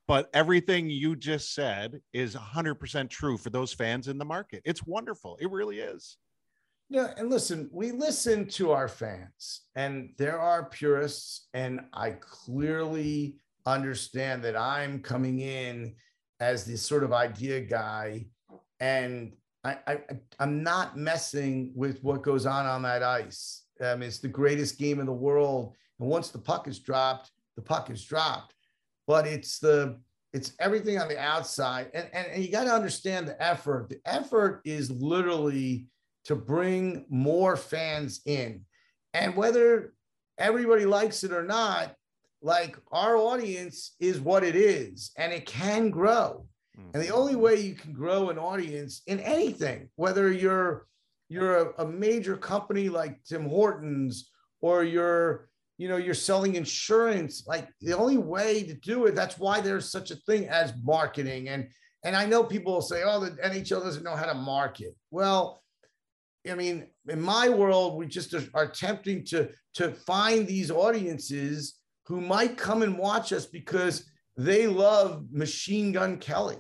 But 0.06 0.30
everything 0.34 0.90
you 0.90 1.16
just 1.16 1.54
said 1.54 2.02
is 2.12 2.36
100% 2.36 3.10
true 3.10 3.38
for 3.38 3.50
those 3.50 3.72
fans 3.72 4.10
in 4.10 4.18
the 4.18 4.26
market. 4.26 4.62
It's 4.66 4.86
wonderful. 4.86 5.38
It 5.40 5.50
really 5.50 5.80
is. 5.80 6.18
Yeah, 6.94 7.12
and 7.18 7.32
listen, 7.32 7.72
we 7.74 7.90
listen 7.92 8.46
to 8.50 8.72
our 8.72 8.88
fans, 8.88 9.62
and 9.76 10.12
there 10.20 10.40
are 10.40 10.70
purists, 10.70 11.48
and 11.56 11.82
I 11.92 12.12
clearly 12.12 13.38
understand 13.66 14.44
that 14.44 14.56
I'm 14.56 15.00
coming 15.02 15.40
in 15.40 15.96
as 16.40 16.66
this 16.66 16.84
sort 16.84 17.04
of 17.04 17.12
idea 17.12 17.62
guy, 17.62 18.28
and 18.80 19.34
I, 19.64 19.78
I 19.88 20.02
I'm 20.38 20.62
not 20.62 20.96
messing 20.96 21.72
with 21.74 22.00
what 22.04 22.22
goes 22.22 22.46
on 22.46 22.68
on 22.68 22.84
that 22.84 23.02
ice. 23.02 23.64
Um, 23.82 24.04
it's 24.04 24.20
the 24.20 24.28
greatest 24.28 24.78
game 24.78 25.00
in 25.00 25.08
the 25.08 25.12
world, 25.12 25.74
and 26.00 26.08
once 26.08 26.30
the 26.30 26.38
puck 26.38 26.68
is 26.68 26.78
dropped, 26.78 27.32
the 27.56 27.64
puck 27.64 27.90
is 27.90 28.06
dropped. 28.06 28.54
But 29.08 29.26
it's 29.26 29.58
the 29.58 30.00
it's 30.32 30.54
everything 30.60 31.00
on 31.00 31.08
the 31.08 31.20
outside. 31.20 31.90
And, 31.96 32.08
and, 32.14 32.28
and 32.28 32.44
you 32.44 32.52
got 32.52 32.66
to 32.66 32.72
understand 32.72 33.28
the 33.28 33.42
effort. 33.42 33.90
The 33.90 34.00
effort 34.06 34.62
is 34.64 34.92
literally 34.92 35.88
to 36.26 36.36
bring 36.36 37.06
more 37.10 37.58
fans 37.58 38.22
in. 38.26 38.62
And 39.14 39.36
whether 39.36 39.94
everybody 40.38 40.86
likes 40.86 41.24
it 41.24 41.32
or 41.32 41.44
not, 41.44 41.96
like 42.42 42.78
our 42.92 43.16
audience 43.16 43.96
is 44.00 44.20
what 44.20 44.44
it 44.44 44.56
is 44.56 45.12
and 45.18 45.32
it 45.32 45.46
can 45.46 45.90
grow. 45.90 46.46
And 46.94 47.04
the 47.04 47.14
only 47.14 47.34
mm-hmm. 47.34 47.42
way 47.42 47.56
you 47.60 47.76
can 47.76 47.94
grow 47.94 48.30
an 48.30 48.40
audience 48.40 49.04
in 49.08 49.20
anything, 49.20 49.90
whether 49.96 50.32
you're 50.32 50.88
you're 51.30 51.58
a, 51.58 51.84
a 51.84 51.88
major 51.88 52.36
company 52.36 52.90
like 52.90 53.24
Tim 53.24 53.48
Hortons 53.48 54.32
or 54.62 54.84
you're 54.84 55.50
you 55.78 55.88
know 55.88 55.98
you're 55.98 56.14
selling 56.14 56.56
insurance 56.56 57.46
like 57.48 57.68
the 57.82 57.94
only 57.94 58.18
way 58.18 58.64
to 58.64 58.74
do 58.74 59.06
it 59.06 59.16
that's 59.16 59.38
why 59.40 59.60
there's 59.60 59.92
such 59.92 60.12
a 60.12 60.16
thing 60.28 60.48
as 60.48 60.74
marketing 60.84 61.50
and 61.50 61.68
and 62.06 62.16
i 62.16 62.26
know 62.26 62.44
people 62.44 62.74
will 62.74 62.82
say 62.82 63.02
oh 63.04 63.20
the 63.20 63.32
nhl 63.32 63.84
doesn't 63.84 64.04
know 64.04 64.16
how 64.16 64.26
to 64.26 64.36
market 64.36 64.96
well 65.10 65.63
i 66.50 66.56
mean 66.56 66.86
in 67.08 67.22
my 67.22 67.50
world 67.50 67.98
we 67.98 68.06
just 68.06 68.34
are 68.54 68.64
attempting 68.64 69.24
to 69.24 69.50
to 69.74 69.92
find 69.92 70.48
these 70.48 70.72
audiences 70.72 71.80
who 72.06 72.20
might 72.20 72.58
come 72.58 72.82
and 72.82 72.98
watch 72.98 73.32
us 73.32 73.46
because 73.46 74.10
they 74.38 74.68
love 74.68 75.26
machine 75.32 75.92
gun 75.92 76.18
kelly 76.18 76.58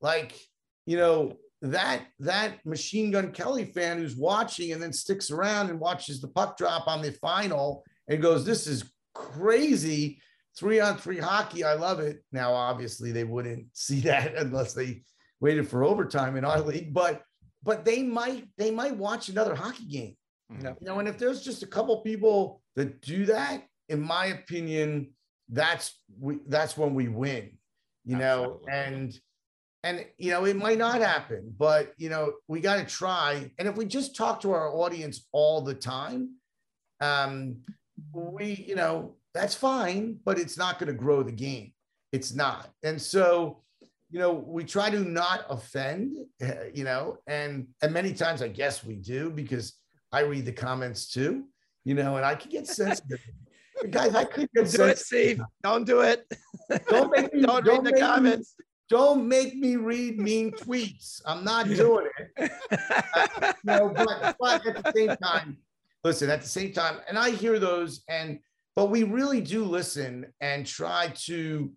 like 0.00 0.38
you 0.86 0.96
know 0.96 1.36
that 1.60 2.02
that 2.20 2.64
machine 2.64 3.10
gun 3.10 3.32
kelly 3.32 3.64
fan 3.64 3.98
who's 3.98 4.16
watching 4.16 4.72
and 4.72 4.82
then 4.82 4.92
sticks 4.92 5.30
around 5.30 5.70
and 5.70 5.80
watches 5.80 6.20
the 6.20 6.28
puck 6.28 6.56
drop 6.56 6.86
on 6.86 7.02
the 7.02 7.12
final 7.12 7.82
and 8.08 8.22
goes, 8.22 8.44
This 8.44 8.66
is 8.66 8.90
crazy. 9.14 10.20
Three 10.58 10.80
on 10.80 10.98
three 10.98 11.18
hockey. 11.18 11.62
I 11.62 11.74
love 11.74 12.00
it. 12.00 12.24
Now, 12.32 12.52
obviously, 12.52 13.12
they 13.12 13.24
wouldn't 13.24 13.66
see 13.72 14.00
that 14.00 14.34
unless 14.34 14.72
they 14.72 15.02
waited 15.40 15.68
for 15.68 15.84
overtime 15.84 16.36
in 16.36 16.44
our 16.44 16.60
league, 16.60 16.92
but 16.92 17.22
but 17.62 17.84
they 17.84 18.02
might 18.02 18.46
they 18.56 18.70
might 18.70 18.96
watch 18.96 19.28
another 19.28 19.54
hockey 19.54 19.84
game. 19.84 20.16
Mhm. 20.52 20.76
You 20.80 20.86
know, 20.86 20.98
and 20.98 21.08
if 21.08 21.18
there's 21.18 21.42
just 21.42 21.62
a 21.62 21.66
couple 21.66 22.00
people 22.00 22.62
that 22.76 23.00
do 23.02 23.26
that, 23.26 23.64
in 23.88 24.00
my 24.00 24.26
opinion, 24.26 25.12
that's 25.48 26.00
we 26.18 26.38
that's 26.46 26.76
when 26.76 26.94
we 26.94 27.08
win. 27.08 27.58
You 28.04 28.16
know, 28.16 28.60
and 28.70 29.18
and 29.82 30.06
you 30.16 30.30
know 30.30 30.44
it 30.44 30.56
might 30.56 30.78
not 30.78 31.00
happen, 31.00 31.54
but 31.58 31.92
you 31.98 32.08
know 32.08 32.32
we 32.48 32.60
got 32.60 32.76
to 32.76 32.84
try. 32.84 33.50
And 33.58 33.68
if 33.68 33.76
we 33.76 33.84
just 33.84 34.16
talk 34.16 34.40
to 34.40 34.52
our 34.52 34.70
audience 34.74 35.28
all 35.32 35.60
the 35.60 35.74
time, 35.74 36.36
um, 37.00 37.58
we 38.12 38.64
you 38.66 38.74
know 38.74 39.16
that's 39.34 39.54
fine, 39.54 40.18
but 40.24 40.38
it's 40.38 40.56
not 40.56 40.78
going 40.78 40.88
to 40.88 40.98
grow 40.98 41.22
the 41.22 41.32
game. 41.32 41.72
It's 42.12 42.34
not, 42.34 42.70
and 42.82 43.00
so 43.00 43.62
you 44.10 44.18
know 44.18 44.32
we 44.32 44.64
try 44.64 44.90
to 44.90 45.00
not 45.00 45.44
offend, 45.50 46.16
eh, 46.40 46.70
you 46.74 46.84
know, 46.84 47.18
and 47.26 47.66
and 47.82 47.92
many 47.92 48.12
times 48.12 48.42
I 48.42 48.48
guess 48.48 48.84
we 48.84 48.96
do 48.96 49.30
because 49.30 49.74
I 50.12 50.20
read 50.20 50.46
the 50.46 50.52
comments 50.52 51.10
too, 51.10 51.44
you 51.84 51.94
know, 51.94 52.16
and 52.16 52.24
I 52.24 52.34
can 52.34 52.50
get 52.50 52.66
sensitive. 52.66 53.20
Guys, 53.90 54.14
I 54.14 54.24
could 54.24 54.48
get 54.54 54.62
Do 54.64 54.82
it, 54.84 54.98
sensitive. 54.98 54.98
Steve. 54.98 55.40
Don't 55.62 55.84
do 55.86 56.00
it. 56.00 56.26
Don't 56.88 57.10
make 57.12 57.32
me- 57.32 57.42
Don't 57.42 57.64
don't 57.64 57.76
read 57.76 57.78
the 57.84 57.92
make 57.92 57.94
me- 57.94 58.00
comments. 58.00 58.54
Don't 58.88 59.28
make 59.28 59.54
me 59.54 59.76
read 59.76 60.18
mean 60.18 60.50
tweets. 60.52 61.20
I'm 61.26 61.44
not 61.44 61.66
doing 61.68 62.08
it. 62.38 62.50
no, 63.62 63.90
but, 63.94 64.36
but 64.40 64.66
at 64.66 64.82
the 64.82 64.92
same 64.96 65.14
time, 65.22 65.58
listen, 66.02 66.30
at 66.30 66.40
the 66.40 66.48
same 66.48 66.72
time, 66.72 66.96
and 67.06 67.18
I 67.18 67.30
hear 67.30 67.58
those, 67.58 68.02
and 68.08 68.38
but 68.74 68.86
we 68.86 69.02
really 69.02 69.40
do 69.42 69.62
listen 69.64 70.26
and 70.40 70.64
try 70.66 71.08
to, 71.26 71.70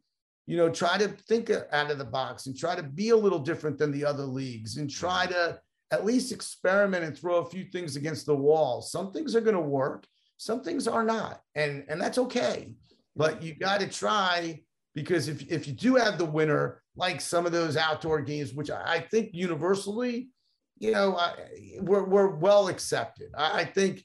you 0.51 0.57
know, 0.57 0.69
try 0.69 0.97
to 0.97 1.07
think 1.07 1.49
out 1.71 1.91
of 1.91 1.97
the 1.97 2.03
box 2.03 2.45
and 2.45 2.57
try 2.57 2.75
to 2.75 2.83
be 2.83 3.11
a 3.11 3.15
little 3.15 3.39
different 3.39 3.77
than 3.77 3.89
the 3.89 4.03
other 4.03 4.25
leagues 4.25 4.75
and 4.75 4.89
try 4.89 5.25
to 5.25 5.57
at 5.91 6.03
least 6.03 6.33
experiment 6.33 7.05
and 7.05 7.17
throw 7.17 7.37
a 7.37 7.49
few 7.49 7.63
things 7.63 7.95
against 7.95 8.25
the 8.25 8.35
wall. 8.35 8.81
Some 8.81 9.13
things 9.13 9.33
are 9.33 9.39
going 9.39 9.55
to 9.55 9.61
work, 9.61 10.05
some 10.35 10.61
things 10.61 10.89
are 10.89 11.05
not, 11.05 11.39
and 11.55 11.85
and 11.87 12.01
that's 12.01 12.17
okay. 12.17 12.73
But 13.15 13.41
you 13.41 13.55
got 13.55 13.79
to 13.79 13.87
try 13.87 14.59
because 14.93 15.29
if 15.29 15.49
if 15.49 15.69
you 15.69 15.73
do 15.73 15.95
have 15.95 16.17
the 16.17 16.25
winner, 16.25 16.81
like 16.97 17.21
some 17.21 17.45
of 17.45 17.53
those 17.53 17.77
outdoor 17.77 18.19
games, 18.19 18.53
which 18.53 18.69
I, 18.69 18.95
I 18.95 18.99
think 18.99 19.29
universally, 19.31 20.31
you 20.79 20.91
know, 20.91 21.15
I, 21.15 21.31
we're, 21.79 22.03
we're 22.03 22.35
well 22.35 22.67
accepted. 22.67 23.29
I, 23.37 23.61
I 23.61 23.63
think 23.63 24.03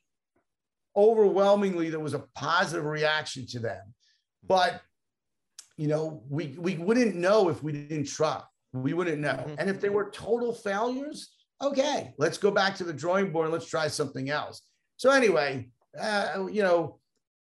overwhelmingly 0.94 1.90
there 1.90 1.98
was 1.98 2.14
a 2.14 2.24
positive 2.36 2.84
reaction 2.84 3.48
to 3.48 3.58
them, 3.58 3.82
but 4.46 4.80
you 5.76 5.88
know, 5.88 6.22
we 6.28 6.56
we 6.58 6.76
wouldn't 6.76 7.14
know 7.14 7.48
if 7.48 7.62
we 7.62 7.72
didn't 7.72 8.06
try. 8.06 8.42
We 8.72 8.94
wouldn't 8.94 9.18
know. 9.18 9.44
Mhm. 9.46 9.56
And 9.58 9.70
if 9.70 9.80
they 9.80 9.88
were 9.88 10.10
total 10.10 10.52
failures, 10.52 11.30
okay, 11.62 12.14
let's 12.18 12.38
go 12.38 12.50
back 12.50 12.76
to 12.76 12.84
the 12.84 12.92
drawing 12.92 13.32
board 13.32 13.46
and 13.46 13.52
let's 13.52 13.68
try 13.68 13.88
something 13.88 14.30
else. 14.30 14.62
So 14.96 15.10
anyway, 15.10 15.68
uh, 15.98 16.46
you 16.50 16.62
know, 16.62 16.98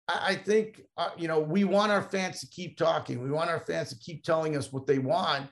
I, 0.07 0.31
I 0.31 0.35
think 0.35 0.81
uh, 0.97 1.09
you 1.17 1.27
know 1.27 1.39
we 1.39 1.63
want 1.63 1.91
our 1.91 2.03
fans 2.03 2.39
to 2.41 2.47
keep 2.47 2.77
talking. 2.77 3.21
We 3.21 3.31
want 3.31 3.49
our 3.49 3.59
fans 3.59 3.89
to 3.89 3.97
keep 3.97 4.23
telling 4.23 4.55
us 4.55 4.71
what 4.71 4.85
they 4.87 4.99
want, 4.99 5.49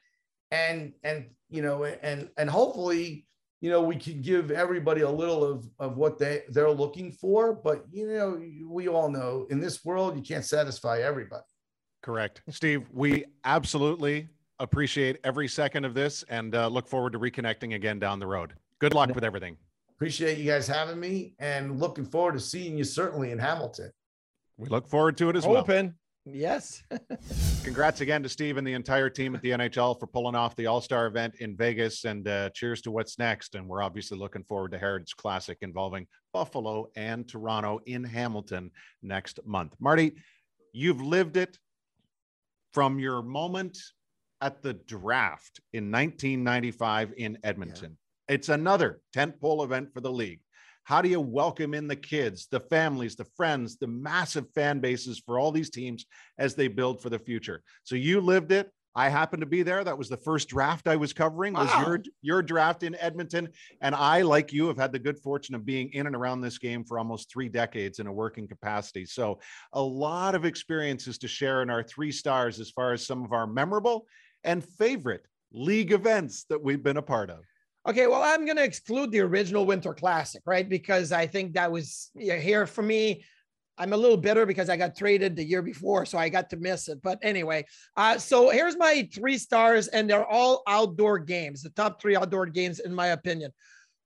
and 0.51 0.93
and 1.03 1.29
you 1.49 1.61
know, 1.61 1.83
and 1.83 2.29
and 2.37 2.49
hopefully, 2.49 3.27
you 3.61 3.71
know, 3.71 3.81
we 3.81 3.95
can 3.95 4.21
give 4.21 4.51
everybody 4.51 5.01
a 5.01 5.09
little 5.09 5.43
of 5.43 5.67
of 5.79 5.97
what 5.97 6.19
they 6.19 6.43
they're 6.49 6.69
looking 6.69 7.11
for. 7.11 7.53
But 7.53 7.85
you 7.91 8.07
know, 8.07 8.41
we 8.67 8.87
all 8.87 9.09
know 9.09 9.47
in 9.49 9.59
this 9.59 9.83
world 9.83 10.15
you 10.15 10.23
can't 10.23 10.45
satisfy 10.45 10.99
everybody. 10.99 11.43
Correct. 12.07 12.41
Steve, 12.49 12.87
we 12.93 13.25
absolutely 13.43 14.29
appreciate 14.59 15.17
every 15.25 15.49
second 15.49 15.83
of 15.83 15.93
this 15.93 16.23
and 16.29 16.55
uh, 16.55 16.69
look 16.69 16.87
forward 16.87 17.11
to 17.11 17.19
reconnecting 17.19 17.75
again 17.75 17.99
down 17.99 18.17
the 18.17 18.25
road. 18.25 18.53
Good 18.79 18.93
luck 18.93 19.13
with 19.13 19.25
everything. 19.25 19.57
Appreciate 19.89 20.37
you 20.37 20.45
guys 20.45 20.69
having 20.69 21.01
me, 21.01 21.33
and 21.37 21.81
looking 21.81 22.05
forward 22.05 22.35
to 22.35 22.39
seeing 22.39 22.77
you 22.77 22.85
certainly 22.85 23.31
in 23.31 23.39
Hamilton. 23.39 23.91
We 24.55 24.69
look 24.69 24.87
forward 24.87 25.17
to 25.17 25.27
it 25.27 25.35
as 25.35 25.45
well. 25.45 25.57
Open. 25.57 25.95
Yes. 26.23 26.81
Congrats 27.65 27.99
again 27.99 28.23
to 28.23 28.29
Steve 28.29 28.55
and 28.55 28.65
the 28.65 28.73
entire 28.73 29.09
team 29.09 29.35
at 29.35 29.41
the 29.41 29.49
NHL 29.49 29.99
for 29.99 30.07
pulling 30.07 30.35
off 30.35 30.55
the 30.55 30.67
All 30.67 30.79
Star 30.79 31.07
event 31.07 31.35
in 31.41 31.57
Vegas. 31.57 32.05
And 32.05 32.25
uh, 32.25 32.51
cheers 32.51 32.81
to 32.83 32.91
what's 32.91 33.19
next. 33.19 33.55
And 33.55 33.67
we're 33.67 33.83
obviously 33.83 34.17
looking 34.17 34.45
forward 34.45 34.71
to 34.71 34.77
Heritage 34.77 35.17
Classic 35.17 35.57
involving 35.61 36.07
Buffalo 36.31 36.87
and 36.95 37.27
Toronto 37.27 37.81
in 37.85 38.05
Hamilton 38.05 38.71
next 39.01 39.41
month. 39.45 39.75
Marty, 39.79 40.15
you've 40.71 41.01
lived 41.01 41.35
it 41.35 41.57
from 42.73 42.99
your 42.99 43.21
moment 43.21 43.77
at 44.41 44.61
the 44.61 44.73
draft 44.73 45.59
in 45.73 45.91
1995 45.91 47.13
in 47.17 47.37
Edmonton. 47.43 47.97
It's 48.27 48.49
another 48.49 48.99
tentpole 49.15 49.63
event 49.63 49.93
for 49.93 50.01
the 50.01 50.11
league. 50.11 50.41
How 50.83 51.01
do 51.01 51.09
you 51.09 51.19
welcome 51.19 51.73
in 51.73 51.87
the 51.87 51.97
kids, 51.97 52.47
the 52.49 52.61
families, 52.61 53.15
the 53.15 53.27
friends, 53.35 53.77
the 53.77 53.87
massive 53.87 54.45
fan 54.55 54.79
bases 54.79 55.21
for 55.25 55.37
all 55.37 55.51
these 55.51 55.69
teams 55.69 56.05
as 56.37 56.55
they 56.55 56.69
build 56.69 57.01
for 57.01 57.09
the 57.09 57.19
future? 57.19 57.61
So 57.83 57.95
you 57.95 58.21
lived 58.21 58.51
it. 58.51 58.71
I 58.97 59.09
happened 59.09 59.41
to 59.41 59.45
be 59.47 59.61
there. 59.61 59.83
That 59.83 59.95
was 59.95 60.09
the 60.09 60.17
first 60.17 60.49
draft 60.49 60.87
I 60.87 60.95
was 60.95 61.13
covering. 61.13 61.53
Was 61.53 61.67
Wow. 61.67 61.85
your 61.85 62.03
your 62.23 62.41
draft 62.41 62.81
in 62.81 62.95
Edmonton? 62.95 63.47
And 63.79 63.93
I, 63.93 64.23
like 64.23 64.51
you, 64.51 64.67
have 64.67 64.77
had 64.77 64.91
the 64.91 64.97
good 64.97 65.19
fortune 65.19 65.53
of 65.53 65.63
being 65.63 65.93
in 65.93 66.07
and 66.07 66.15
around 66.15 66.41
this 66.41 66.57
game 66.57 66.83
for 66.83 66.97
almost 66.97 67.31
three 67.31 67.47
decades 67.47 67.99
in 67.99 68.07
a 68.07 68.11
working 68.11 68.47
capacity. 68.47 69.05
So 69.05 69.39
a 69.73 69.81
lot 69.81 70.33
of 70.33 70.45
experiences 70.45 71.19
to 71.19 71.27
share 71.27 71.61
in 71.61 71.69
our 71.69 71.83
three 71.83 72.11
stars 72.11 72.59
as 72.59 72.71
far 72.71 72.91
as 72.91 73.05
some 73.05 73.23
of 73.23 73.33
our 73.33 73.45
memorable 73.45 74.07
and 74.43 74.65
favorite 74.65 75.27
league 75.53 75.91
events 75.91 76.45
that 76.49 76.61
we've 76.61 76.81
been 76.81 76.97
a 76.97 77.01
part 77.03 77.29
of. 77.29 77.43
Okay, 77.87 78.07
well, 78.07 78.23
I'm 78.23 78.45
going 78.45 78.57
to 78.57 78.63
exclude 78.63 79.11
the 79.11 79.19
original 79.19 79.63
Winter 79.65 79.93
Classic, 79.93 80.41
right? 80.45 80.67
Because 80.67 81.11
I 81.11 81.27
think 81.27 81.53
that 81.53 81.71
was 81.71 82.09
here 82.15 82.65
for 82.65 82.81
me. 82.81 83.23
I'm 83.77 83.93
a 83.93 83.97
little 83.97 84.17
bitter 84.17 84.45
because 84.45 84.69
I 84.69 84.77
got 84.77 84.95
traded 84.95 85.35
the 85.35 85.43
year 85.43 85.61
before, 85.61 86.05
so 86.05 86.17
I 86.17 86.29
got 86.29 86.49
to 86.49 86.57
miss 86.57 86.87
it. 86.87 87.01
But 87.01 87.19
anyway, 87.21 87.65
uh, 87.95 88.17
so 88.17 88.49
here's 88.49 88.77
my 88.77 89.07
three 89.13 89.37
stars, 89.37 89.87
and 89.87 90.09
they're 90.09 90.25
all 90.25 90.63
outdoor 90.67 91.19
games, 91.19 91.61
the 91.61 91.69
top 91.69 92.01
three 92.01 92.15
outdoor 92.15 92.47
games, 92.47 92.79
in 92.79 92.93
my 92.93 93.07
opinion. 93.07 93.51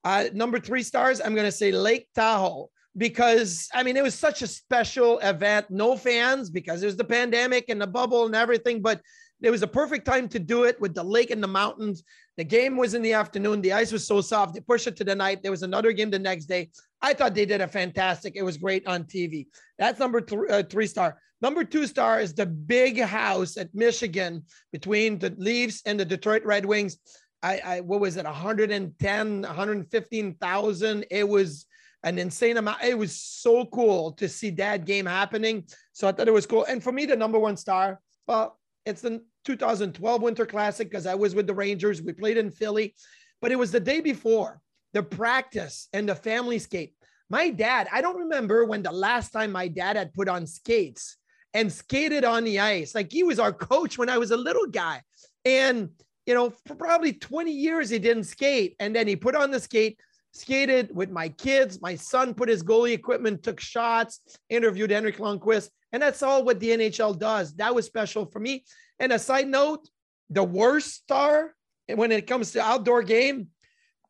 Uh, 0.04 0.26
number 0.34 0.60
three 0.60 0.84
stars, 0.84 1.22
I'm 1.22 1.36
going 1.36 1.48
to 1.48 1.52
say 1.52 1.72
Lake 1.72 2.08
Tahoe 2.16 2.70
because 2.98 3.70
I 3.74 3.84
mean, 3.84 3.98
it 3.98 4.04
was 4.04 4.16
such 4.16 4.42
a 4.42 4.48
special 4.48 5.20
event. 5.20 5.68
No 5.70 5.96
fans 5.96 6.50
because 6.50 6.82
there's 6.82 6.98
the 6.98 7.04
pandemic 7.04 7.70
and 7.70 7.82
the 7.82 7.88
bubble 7.88 8.26
and 8.26 8.36
everything, 8.36 8.82
but 8.82 9.02
it 9.42 9.50
was 9.50 9.64
a 9.64 9.68
perfect 9.68 10.06
time 10.06 10.28
to 10.30 10.40
do 10.40 10.66
it 10.66 10.80
with 10.80 10.94
the 10.94 11.04
lake 11.04 11.32
and 11.32 11.42
the 11.42 11.48
mountains. 11.48 12.04
The 12.42 12.46
game 12.46 12.76
was 12.76 12.96
in 12.96 13.04
the 13.04 13.14
afternoon. 13.14 13.62
The 13.62 13.74
ice 13.74 13.92
was 13.92 14.08
so 14.08 14.20
soft. 14.20 14.56
They 14.56 14.62
pushed 14.62 14.88
it 14.88 14.96
to 14.96 15.04
the 15.04 15.14
night. 15.14 15.44
There 15.44 15.52
was 15.52 15.62
another 15.62 15.92
game 15.92 16.10
the 16.10 16.18
next 16.18 16.46
day. 16.46 16.72
I 17.00 17.14
thought 17.14 17.36
they 17.36 17.46
did 17.46 17.62
a 17.62 17.68
fantastic. 17.68 18.36
It 18.36 18.42
was 18.42 18.58
great 18.58 18.88
on 18.88 19.04
TV. 19.04 19.46
That's 19.78 20.00
number 20.00 20.26
uh, 20.50 20.64
three 20.64 20.88
star. 20.88 21.20
Number 21.44 21.64
two 21.64 21.86
star 21.86 22.20
is 22.20 22.34
the 22.34 22.48
big 22.48 23.00
house 23.00 23.58
at 23.58 23.70
Michigan 23.76 24.44
between 24.72 25.20
the 25.20 25.36
Leafs 25.38 25.84
and 25.86 26.00
the 26.00 26.04
Detroit 26.04 26.44
Red 26.44 26.66
Wings. 26.66 26.98
I, 27.44 27.62
I 27.64 27.82
what 27.82 28.00
was 28.00 28.18
it? 28.18 28.26
110, 28.26 29.42
115,000. 29.44 31.06
It 31.12 31.30
was 31.30 31.68
an 32.02 32.18
insane 32.18 32.58
amount. 32.58 32.82
It 32.84 32.98
was 32.98 33.16
so 33.16 33.66
cool 33.66 34.14
to 34.14 34.28
see 34.28 34.50
that 34.50 34.86
game 34.86 35.06
happening. 35.06 35.66
So 35.94 36.08
I 36.08 36.12
thought 36.12 36.28
it 36.28 36.34
was 36.34 36.48
cool. 36.48 36.66
And 36.66 36.82
for 36.82 36.92
me, 36.92 37.06
the 37.06 37.16
number 37.16 37.38
one 37.38 37.56
star, 37.56 38.02
well, 38.28 38.58
it's 38.84 39.02
the 39.02 39.22
2012 39.46 40.22
Winter 40.22 40.46
Classic 40.46 40.90
because 40.90 41.06
I 41.06 41.16
was 41.16 41.36
with 41.36 41.48
the 41.48 41.54
Rangers. 41.54 42.02
We 42.02 42.14
played 42.14 42.38
in 42.38 42.52
Philly, 42.52 42.96
but 43.42 43.52
it 43.52 43.58
was 43.58 43.72
the 43.72 43.80
day 43.80 44.00
before 44.00 44.62
the 44.94 45.04
practice 45.04 45.88
and 45.94 46.08
the 46.08 46.16
family 46.16 46.60
skate. 46.60 46.94
My 47.30 47.50
dad, 47.50 47.88
I 47.92 48.02
don't 48.02 48.18
remember 48.18 48.66
when 48.66 48.84
the 48.84 48.92
last 48.92 49.32
time 49.32 49.52
my 49.52 49.68
dad 49.68 49.96
had 49.96 50.14
put 50.14 50.28
on 50.28 50.46
skates 50.46 51.18
and 51.54 51.72
skated 51.72 52.26
on 52.26 52.44
the 52.44 52.60
ice. 52.60 52.94
Like 52.94 53.12
he 53.12 53.24
was 53.24 53.40
our 53.40 53.54
coach 53.54 53.98
when 53.98 54.10
I 54.10 54.18
was 54.18 54.32
a 54.32 54.38
little 54.38 54.68
guy. 54.68 55.02
And, 55.46 55.90
you 56.26 56.34
know, 56.34 56.54
for 56.66 56.76
probably 56.76 57.14
20 57.14 57.52
years, 57.52 57.90
he 57.90 58.00
didn't 58.00 58.26
skate. 58.26 58.76
And 58.80 58.96
then 58.96 59.08
he 59.08 59.16
put 59.16 59.36
on 59.36 59.52
the 59.52 59.60
skate, 59.60 60.00
skated 60.34 60.94
with 60.94 61.10
my 61.10 61.30
kids. 61.30 61.82
My 61.82 61.96
son 61.96 62.34
put 62.34 62.50
his 62.50 62.64
goalie 62.64 62.94
equipment, 62.94 63.44
took 63.44 63.60
shots, 63.60 64.20
interviewed 64.50 64.92
Henrik 64.92 65.18
Lundqvist. 65.18 65.70
And 65.94 66.02
that's 66.02 66.24
all 66.24 66.44
what 66.44 66.60
the 66.60 66.70
NHL 66.70 67.18
does. 67.18 67.54
That 67.56 67.76
was 67.76 67.86
special 67.86 68.26
for 68.26 68.40
me. 68.40 68.64
And 69.02 69.12
a 69.12 69.18
side 69.18 69.48
note, 69.48 69.90
the 70.30 70.44
worst 70.44 70.94
star 70.94 71.56
when 71.88 72.12
it 72.12 72.28
comes 72.28 72.52
to 72.52 72.62
outdoor 72.62 73.02
game, 73.02 73.48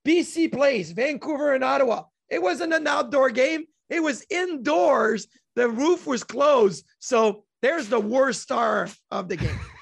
BC 0.05 0.51
Place 0.51 0.91
Vancouver 0.91 1.53
and 1.53 1.63
Ottawa. 1.63 2.03
It 2.29 2.41
wasn't 2.41 2.73
an 2.73 2.85
outdoor 2.85 3.29
game. 3.29 3.63
It 3.89 4.03
was 4.03 4.25
indoors. 4.29 5.27
The 5.55 5.69
roof 5.69 6.05
was 6.05 6.25
closed. 6.25 6.85
So 6.99 7.45
there's 7.61 7.87
the 7.87 8.01
worst 8.01 8.41
star 8.41 8.89
of 9.09 9.29
the 9.29 9.37
game. 9.37 9.59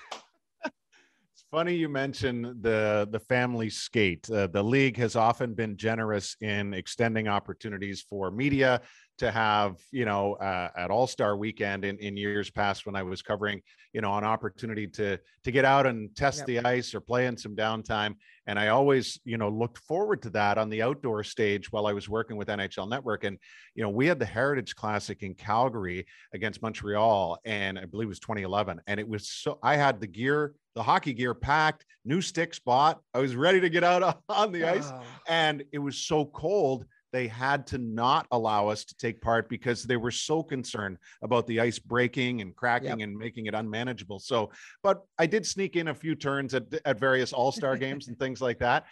funny 1.52 1.74
you 1.74 1.90
mentioned 1.90 2.46
the 2.62 3.08
the 3.12 3.20
family 3.20 3.70
skate. 3.70 4.30
Uh, 4.30 4.48
the 4.48 4.64
league 4.64 4.98
has 4.98 5.16
often 5.16 5.54
been 5.54 5.78
generous 5.78 6.36
in 6.42 6.74
extending 6.74 7.28
opportunities 7.28 8.02
for 8.02 8.32
media 8.32 8.82
to 9.20 9.32
have, 9.32 9.76
you 9.92 10.06
know, 10.06 10.36
uh, 10.36 10.70
at 10.78 10.90
All 10.90 11.06
Star 11.06 11.36
Weekend 11.36 11.84
in, 11.84 11.98
in 11.98 12.16
years 12.16 12.50
past 12.50 12.86
when 12.86 12.96
I 12.96 13.04
was 13.04 13.22
covering, 13.22 13.62
you 13.94 14.02
know, 14.02 14.18
an 14.18 14.24
opportunity 14.24 14.88
to 14.88 15.20
to 15.44 15.52
get 15.52 15.66
out 15.66 15.86
and 15.86 16.16
test 16.16 16.40
yep. 16.40 16.48
the 16.48 16.60
ice 16.60 16.96
or 16.96 17.02
play 17.02 17.28
in 17.28 17.38
some 17.38 17.56
downtime. 17.56 18.16
And 18.48 18.58
I 18.58 18.70
always, 18.70 19.20
you 19.26 19.38
know, 19.38 19.50
looked 19.50 19.78
forward 19.80 20.22
to 20.24 20.30
that 20.32 20.58
on 20.58 20.70
the 20.70 20.82
outdoor 20.82 21.24
stage 21.24 21.72
while 21.72 21.86
I 21.86 21.94
was 21.94 22.10
working 22.10 22.38
with 22.38 22.48
NHL 22.48 22.90
Network. 22.90 23.24
And 23.26 23.38
you 23.76 23.84
know, 23.84 23.90
we 23.90 24.08
had 24.08 24.20
the 24.20 24.26
Heritage 24.26 24.76
Classic 24.76 25.22
in 25.22 25.36
Calgary 25.36 26.06
against 26.34 26.62
Montreal, 26.62 27.38
and 27.46 27.78
I 27.78 27.86
believe 27.86 28.08
it 28.08 28.10
was 28.10 28.20
2011. 28.20 28.82
And 28.88 29.00
it 29.00 29.08
was 29.08 29.30
so 29.30 29.60
I 29.62 29.76
had 29.76 30.00
the 30.00 30.08
gear, 30.08 30.54
the 30.80 30.84
hockey 30.84 31.12
gear 31.12 31.34
packed, 31.34 31.86
new 32.06 32.22
sticks 32.22 32.58
bought. 32.58 33.02
I 33.14 33.20
was 33.20 33.36
ready 33.36 33.60
to 33.60 33.70
get 33.70 33.84
out 33.84 34.22
on 34.30 34.54
the 34.54 34.64
ice, 34.64 34.90
oh. 34.90 35.04
and 35.28 35.62
it 35.74 35.80
was 35.80 35.98
so 35.98 36.24
cold 36.24 36.86
they 37.12 37.28
had 37.28 37.68
to 37.68 37.78
not 37.78 38.28
allow 38.32 38.70
us 38.70 38.86
to 38.86 38.96
take 38.96 39.20
part 39.20 39.50
because 39.50 39.84
they 39.84 39.98
were 39.98 40.12
so 40.12 40.42
concerned 40.42 40.98
about 41.22 41.48
the 41.48 41.60
ice 41.60 41.80
breaking 41.80 42.40
and 42.40 42.56
cracking 42.56 43.00
yep. 43.00 43.00
and 43.02 43.18
making 43.18 43.48
it 43.48 43.56
unmanageable. 43.56 44.20
So, 44.20 44.52
but 44.82 45.04
I 45.18 45.26
did 45.26 45.46
sneak 45.46 45.76
in 45.76 45.90
a 45.90 45.94
few 45.94 46.16
turns 46.16 46.54
at, 46.54 46.64
at 46.86 46.98
various 46.98 47.34
all 47.34 47.52
star 47.52 47.76
games 47.86 48.08
and 48.08 48.18
things 48.18 48.40
like 48.40 48.60
that. 48.60 48.86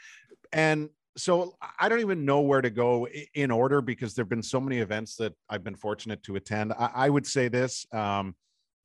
And 0.52 0.90
so 1.16 1.56
I 1.80 1.88
don't 1.88 2.02
even 2.02 2.26
know 2.26 2.42
where 2.42 2.62
to 2.62 2.70
go 2.70 3.08
in 3.34 3.50
order 3.50 3.82
because 3.82 4.14
there 4.14 4.24
have 4.24 4.30
been 4.30 4.44
so 4.44 4.60
many 4.60 4.80
events 4.80 5.16
that 5.18 5.34
I've 5.50 5.64
been 5.64 5.78
fortunate 5.78 6.22
to 6.24 6.36
attend. 6.36 6.74
I, 6.74 6.90
I 6.94 7.10
would 7.10 7.26
say 7.26 7.48
this. 7.48 7.86
Um, 7.94 8.36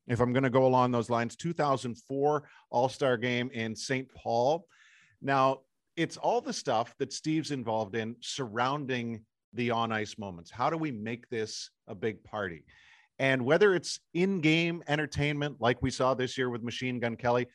if 0.08 0.20
I'm 0.20 0.32
going 0.32 0.42
to 0.42 0.50
go 0.50 0.66
along 0.66 0.90
those 0.90 1.10
lines, 1.10 1.36
2004 1.36 2.42
All 2.70 2.88
Star 2.88 3.16
game 3.16 3.50
in 3.52 3.74
St. 3.76 4.08
Paul. 4.14 4.66
Now, 5.20 5.60
it's 5.96 6.16
all 6.16 6.40
the 6.40 6.52
stuff 6.52 6.94
that 6.98 7.12
Steve's 7.12 7.50
involved 7.50 7.94
in 7.94 8.16
surrounding 8.20 9.24
the 9.52 9.70
on 9.70 9.92
ice 9.92 10.16
moments. 10.18 10.50
How 10.50 10.70
do 10.70 10.76
we 10.76 10.90
make 10.90 11.28
this 11.28 11.70
a 11.86 11.94
big 11.94 12.24
party? 12.24 12.64
And 13.18 13.44
whether 13.44 13.74
it's 13.74 14.00
in 14.14 14.40
game 14.40 14.82
entertainment, 14.88 15.56
like 15.60 15.82
we 15.82 15.90
saw 15.90 16.14
this 16.14 16.36
year 16.36 16.50
with 16.50 16.62
Machine 16.62 16.98
Gun 16.98 17.16
Kelly, 17.16 17.46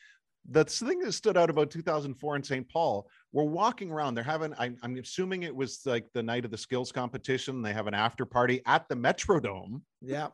the 0.50 0.64
thing 0.64 1.00
that 1.00 1.12
stood 1.12 1.36
out 1.36 1.50
about 1.50 1.70
2004 1.70 2.36
in 2.36 2.44
St. 2.44 2.70
Paul, 2.70 3.10
we're 3.34 3.44
walking 3.44 3.92
around. 3.92 4.16
They're 4.16 4.24
having, 4.24 4.54
I'm, 4.58 4.78
I'm, 4.82 4.96
assuming 4.98 5.44
it 5.44 5.54
was 5.54 5.82
like 5.86 6.06
the 6.14 6.24
night 6.24 6.46
of 6.46 6.52
the 6.52 6.58
skills 6.58 6.92
competition. 6.92 7.62
They 7.62 7.74
have 7.74 7.88
an 7.88 7.94
after 7.94 8.26
party 8.26 8.62
at 8.66 8.88
the 8.88 8.96
Metrodome. 8.96 9.82
Yeah. 10.02 10.30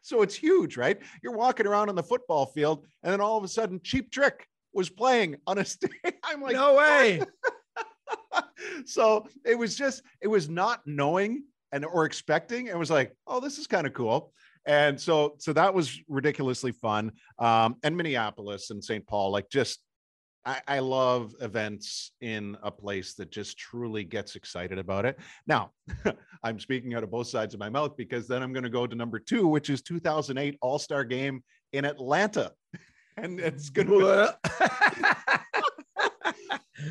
So 0.00 0.22
it's 0.22 0.34
huge, 0.34 0.76
right? 0.76 0.98
You're 1.22 1.36
walking 1.36 1.66
around 1.66 1.88
on 1.88 1.94
the 1.94 2.02
football 2.02 2.46
field, 2.46 2.86
and 3.02 3.12
then 3.12 3.20
all 3.20 3.36
of 3.36 3.44
a 3.44 3.48
sudden, 3.48 3.80
Cheap 3.82 4.10
Trick 4.10 4.46
was 4.72 4.88
playing 4.88 5.36
on 5.46 5.58
a 5.58 5.64
stage. 5.66 5.90
I'm 6.24 6.40
like, 6.40 6.54
no 6.54 6.74
way. 6.74 7.22
so 8.86 9.26
it 9.44 9.58
was 9.58 9.76
just, 9.76 10.02
it 10.20 10.28
was 10.28 10.48
not 10.48 10.80
knowing 10.86 11.44
and 11.72 11.84
or 11.84 12.04
expecting. 12.04 12.68
and 12.68 12.78
was 12.78 12.90
like, 12.90 13.14
oh, 13.26 13.40
this 13.40 13.58
is 13.58 13.66
kind 13.66 13.86
of 13.86 13.94
cool. 13.94 14.32
And 14.64 15.00
so, 15.00 15.34
so 15.38 15.52
that 15.54 15.74
was 15.74 15.98
ridiculously 16.08 16.72
fun. 16.72 17.12
Um, 17.38 17.76
and 17.82 17.96
Minneapolis 17.96 18.70
and 18.70 18.82
St. 18.82 19.06
Paul, 19.06 19.32
like 19.32 19.48
just, 19.50 19.80
I, 20.44 20.60
I 20.66 20.78
love 20.80 21.34
events 21.40 22.12
in 22.20 22.56
a 22.62 22.70
place 22.70 23.14
that 23.14 23.30
just 23.30 23.58
truly 23.58 24.04
gets 24.04 24.34
excited 24.34 24.78
about 24.78 25.04
it. 25.04 25.18
Now, 25.46 25.70
I'm 26.42 26.58
speaking 26.58 26.94
out 26.94 27.04
of 27.04 27.10
both 27.10 27.28
sides 27.28 27.54
of 27.54 27.60
my 27.60 27.68
mouth 27.68 27.96
because 27.96 28.26
then 28.26 28.42
I'm 28.42 28.52
going 28.52 28.64
to 28.64 28.70
go 28.70 28.86
to 28.86 28.96
number 28.96 29.18
two, 29.18 29.46
which 29.46 29.70
is 29.70 29.82
2008 29.82 30.58
All 30.60 30.78
Star 30.78 31.04
Game 31.04 31.44
in 31.72 31.84
Atlanta 31.84 32.52
and 33.16 33.40
it's 33.40 33.70
gonna. 33.70 34.36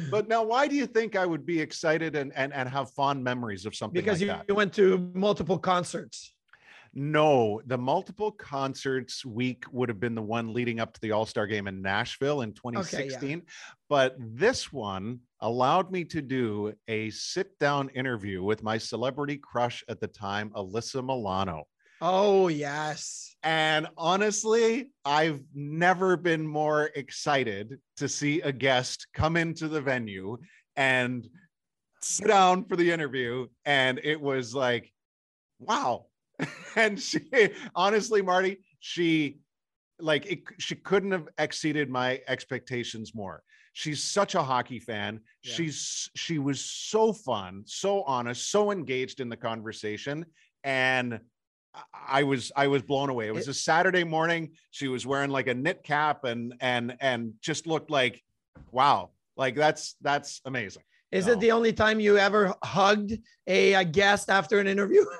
but 0.09 0.27
now, 0.27 0.43
why 0.43 0.67
do 0.67 0.75
you 0.75 0.85
think 0.87 1.15
I 1.15 1.25
would 1.25 1.45
be 1.45 1.59
excited 1.59 2.15
and 2.15 2.31
and, 2.35 2.53
and 2.53 2.69
have 2.69 2.91
fond 2.91 3.23
memories 3.23 3.65
of 3.65 3.75
something? 3.75 3.99
Because 3.99 4.19
like 4.19 4.21
you, 4.21 4.27
that? 4.27 4.45
you 4.47 4.55
went 4.55 4.73
to 4.73 5.11
multiple 5.13 5.57
concerts. 5.57 6.33
No, 6.93 7.61
the 7.67 7.77
multiple 7.77 8.31
concerts 8.31 9.25
week 9.25 9.63
would 9.71 9.87
have 9.87 9.99
been 9.99 10.15
the 10.15 10.21
one 10.21 10.53
leading 10.53 10.81
up 10.81 10.93
to 10.93 10.99
the 11.01 11.11
All 11.11 11.25
Star 11.25 11.47
game 11.47 11.67
in 11.67 11.81
Nashville 11.81 12.41
in 12.41 12.53
2016. 12.53 13.15
Okay, 13.15 13.29
yeah. 13.29 13.37
But 13.87 14.15
this 14.19 14.73
one 14.73 15.19
allowed 15.39 15.89
me 15.89 16.03
to 16.05 16.21
do 16.21 16.73
a 16.89 17.09
sit 17.11 17.57
down 17.59 17.89
interview 17.89 18.43
with 18.43 18.61
my 18.61 18.77
celebrity 18.77 19.37
crush 19.37 19.83
at 19.87 20.01
the 20.01 20.07
time, 20.07 20.49
Alyssa 20.49 21.01
Milano. 21.01 21.63
Oh, 22.01 22.47
yes. 22.47 23.35
And 23.43 23.87
honestly, 23.95 24.89
I've 25.05 25.41
never 25.53 26.17
been 26.17 26.45
more 26.45 26.89
excited 26.95 27.79
to 27.97 28.09
see 28.09 28.41
a 28.41 28.51
guest 28.51 29.07
come 29.13 29.37
into 29.37 29.67
the 29.67 29.81
venue 29.81 30.37
and 30.75 31.29
sit 32.01 32.27
down 32.27 32.65
for 32.65 32.75
the 32.75 32.91
interview. 32.91 33.47
And 33.65 33.99
it 34.03 34.19
was 34.19 34.55
like, 34.55 34.91
wow. 35.59 36.07
and 36.75 36.99
she, 36.99 37.19
honestly, 37.75 38.21
Marty, 38.21 38.57
she, 38.79 39.39
like, 39.99 40.25
it, 40.25 40.39
she 40.57 40.75
couldn't 40.75 41.11
have 41.11 41.27
exceeded 41.37 41.89
my 41.89 42.21
expectations 42.27 43.13
more. 43.13 43.43
She's 43.73 44.03
such 44.03 44.35
a 44.35 44.43
hockey 44.43 44.79
fan. 44.79 45.21
Yeah. 45.43 45.53
She's, 45.53 46.09
she 46.15 46.39
was 46.39 46.63
so 46.63 47.13
fun, 47.13 47.63
so 47.65 48.03
honest, 48.03 48.51
so 48.51 48.71
engaged 48.71 49.21
in 49.21 49.29
the 49.29 49.37
conversation. 49.37 50.25
And 50.63 51.19
I 52.07 52.23
was 52.23 52.51
I 52.55 52.67
was 52.67 52.81
blown 52.81 53.09
away. 53.09 53.27
It 53.27 53.33
was 53.33 53.47
a 53.47 53.53
Saturday 53.53 54.03
morning. 54.03 54.51
She 54.71 54.87
was 54.87 55.07
wearing 55.07 55.29
like 55.29 55.47
a 55.47 55.53
knit 55.53 55.83
cap 55.83 56.25
and 56.25 56.53
and 56.59 56.97
and 56.99 57.33
just 57.41 57.65
looked 57.65 57.89
like 57.89 58.21
wow. 58.71 59.11
Like 59.37 59.55
that's 59.55 59.95
that's 60.01 60.41
amazing. 60.45 60.83
Is 61.11 61.25
so. 61.25 61.31
it 61.31 61.39
the 61.39 61.51
only 61.51 61.73
time 61.73 61.99
you 61.99 62.17
ever 62.17 62.53
hugged 62.63 63.13
a, 63.47 63.73
a 63.73 63.83
guest 63.83 64.29
after 64.29 64.59
an 64.59 64.67
interview? 64.67 65.05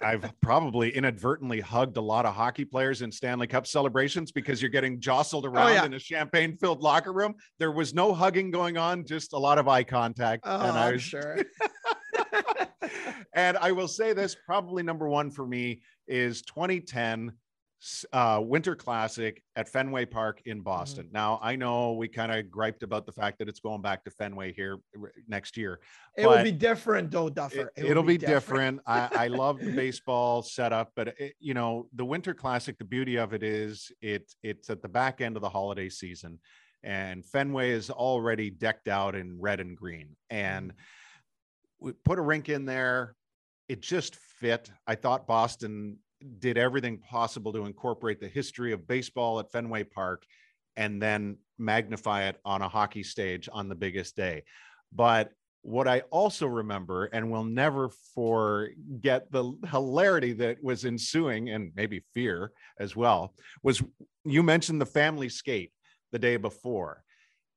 I've 0.00 0.32
probably 0.40 0.94
inadvertently 0.94 1.60
hugged 1.60 1.96
a 1.96 2.00
lot 2.00 2.26
of 2.26 2.34
hockey 2.34 2.64
players 2.64 3.02
in 3.02 3.10
Stanley 3.12 3.46
Cup 3.46 3.66
celebrations 3.66 4.32
because 4.32 4.60
you're 4.62 4.70
getting 4.70 5.00
jostled 5.00 5.46
around 5.46 5.70
oh, 5.70 5.72
yeah. 5.72 5.84
in 5.84 5.94
a 5.94 5.98
champagne 5.98 6.56
filled 6.56 6.82
locker 6.82 7.12
room. 7.12 7.34
There 7.58 7.72
was 7.72 7.94
no 7.94 8.14
hugging 8.14 8.50
going 8.50 8.76
on, 8.76 9.04
just 9.04 9.32
a 9.32 9.38
lot 9.38 9.58
of 9.58 9.68
eye 9.68 9.84
contact. 9.84 10.44
Oh, 10.46 10.60
and 10.60 10.78
I 10.78 10.92
was 10.92 11.02
sure. 11.02 11.38
and 13.34 13.56
I 13.58 13.72
will 13.72 13.88
say 13.88 14.12
this 14.12 14.36
probably 14.46 14.82
number 14.82 15.08
one 15.08 15.30
for 15.30 15.46
me 15.46 15.82
is 16.06 16.42
2010 16.42 17.32
uh, 18.12 18.40
Winter 18.42 18.74
Classic 18.76 19.42
at 19.56 19.68
Fenway 19.68 20.04
Park 20.06 20.42
in 20.44 20.60
Boston. 20.60 21.04
Mm-hmm. 21.06 21.14
Now, 21.14 21.40
I 21.42 21.56
know 21.56 21.92
we 21.92 22.08
kind 22.08 22.32
of 22.32 22.50
griped 22.50 22.82
about 22.82 23.06
the 23.06 23.12
fact 23.12 23.38
that 23.38 23.48
it's 23.48 23.60
going 23.60 23.82
back 23.82 24.04
to 24.04 24.10
Fenway 24.10 24.52
here 24.52 24.78
next 25.28 25.56
year. 25.56 25.80
It 26.16 26.26
will 26.26 26.42
be 26.42 26.52
different, 26.52 27.10
though, 27.10 27.28
Duffer. 27.28 27.72
It, 27.76 27.94
will 27.94 28.02
be, 28.02 28.18
be, 28.18 28.18
different. 28.18 28.78
different. 28.78 28.80
I, 28.86 29.24
I 29.24 29.26
love 29.28 29.58
the 29.60 29.72
baseball 29.76 30.42
setup, 30.42 30.92
but 30.94 31.08
it, 31.18 31.34
you 31.40 31.54
know, 31.54 31.88
the 31.94 32.04
Winter 32.04 32.34
Classic. 32.34 32.78
The 32.78 32.84
beauty 32.84 33.16
of 33.16 33.32
it 33.32 33.42
is 33.42 33.90
it 34.00 34.32
it's 34.42 34.70
at 34.70 34.82
the 34.82 34.88
back 34.88 35.20
end 35.20 35.36
of 35.36 35.42
the 35.42 35.48
holiday 35.48 35.88
season, 35.88 36.38
and 36.82 37.24
Fenway 37.24 37.70
is 37.70 37.90
already 37.90 38.50
decked 38.50 38.88
out 38.88 39.14
in 39.14 39.40
red 39.40 39.60
and 39.60 39.76
green, 39.76 40.16
and. 40.30 40.70
Mm-hmm 40.70 40.78
we 41.82 41.92
put 42.04 42.18
a 42.18 42.22
rink 42.22 42.48
in 42.48 42.64
there. 42.64 43.14
It 43.68 43.82
just 43.82 44.14
fit. 44.14 44.70
I 44.86 44.94
thought 44.94 45.26
Boston 45.26 45.98
did 46.38 46.58
everything 46.58 46.98
possible 46.98 47.52
to 47.52 47.66
incorporate 47.66 48.20
the 48.20 48.28
history 48.28 48.72
of 48.72 48.86
baseball 48.86 49.40
at 49.40 49.50
Fenway 49.50 49.84
Park 49.84 50.24
and 50.76 51.00
then 51.02 51.36
magnify 51.58 52.24
it 52.24 52.40
on 52.44 52.62
a 52.62 52.68
hockey 52.68 53.02
stage 53.02 53.48
on 53.52 53.68
the 53.68 53.74
biggest 53.74 54.16
day. 54.16 54.42
But 54.92 55.32
what 55.62 55.86
I 55.86 56.00
also 56.10 56.46
remember 56.46 57.04
and 57.06 57.30
will 57.30 57.44
never 57.44 57.90
forget 58.14 59.30
the 59.30 59.52
hilarity 59.70 60.32
that 60.34 60.62
was 60.62 60.84
ensuing 60.84 61.50
and 61.50 61.70
maybe 61.76 62.02
fear 62.12 62.50
as 62.80 62.96
well 62.96 63.34
was 63.62 63.82
you 64.24 64.42
mentioned 64.42 64.80
the 64.80 64.86
family 64.86 65.28
skate 65.28 65.72
the 66.10 66.18
day 66.18 66.36
before 66.36 67.04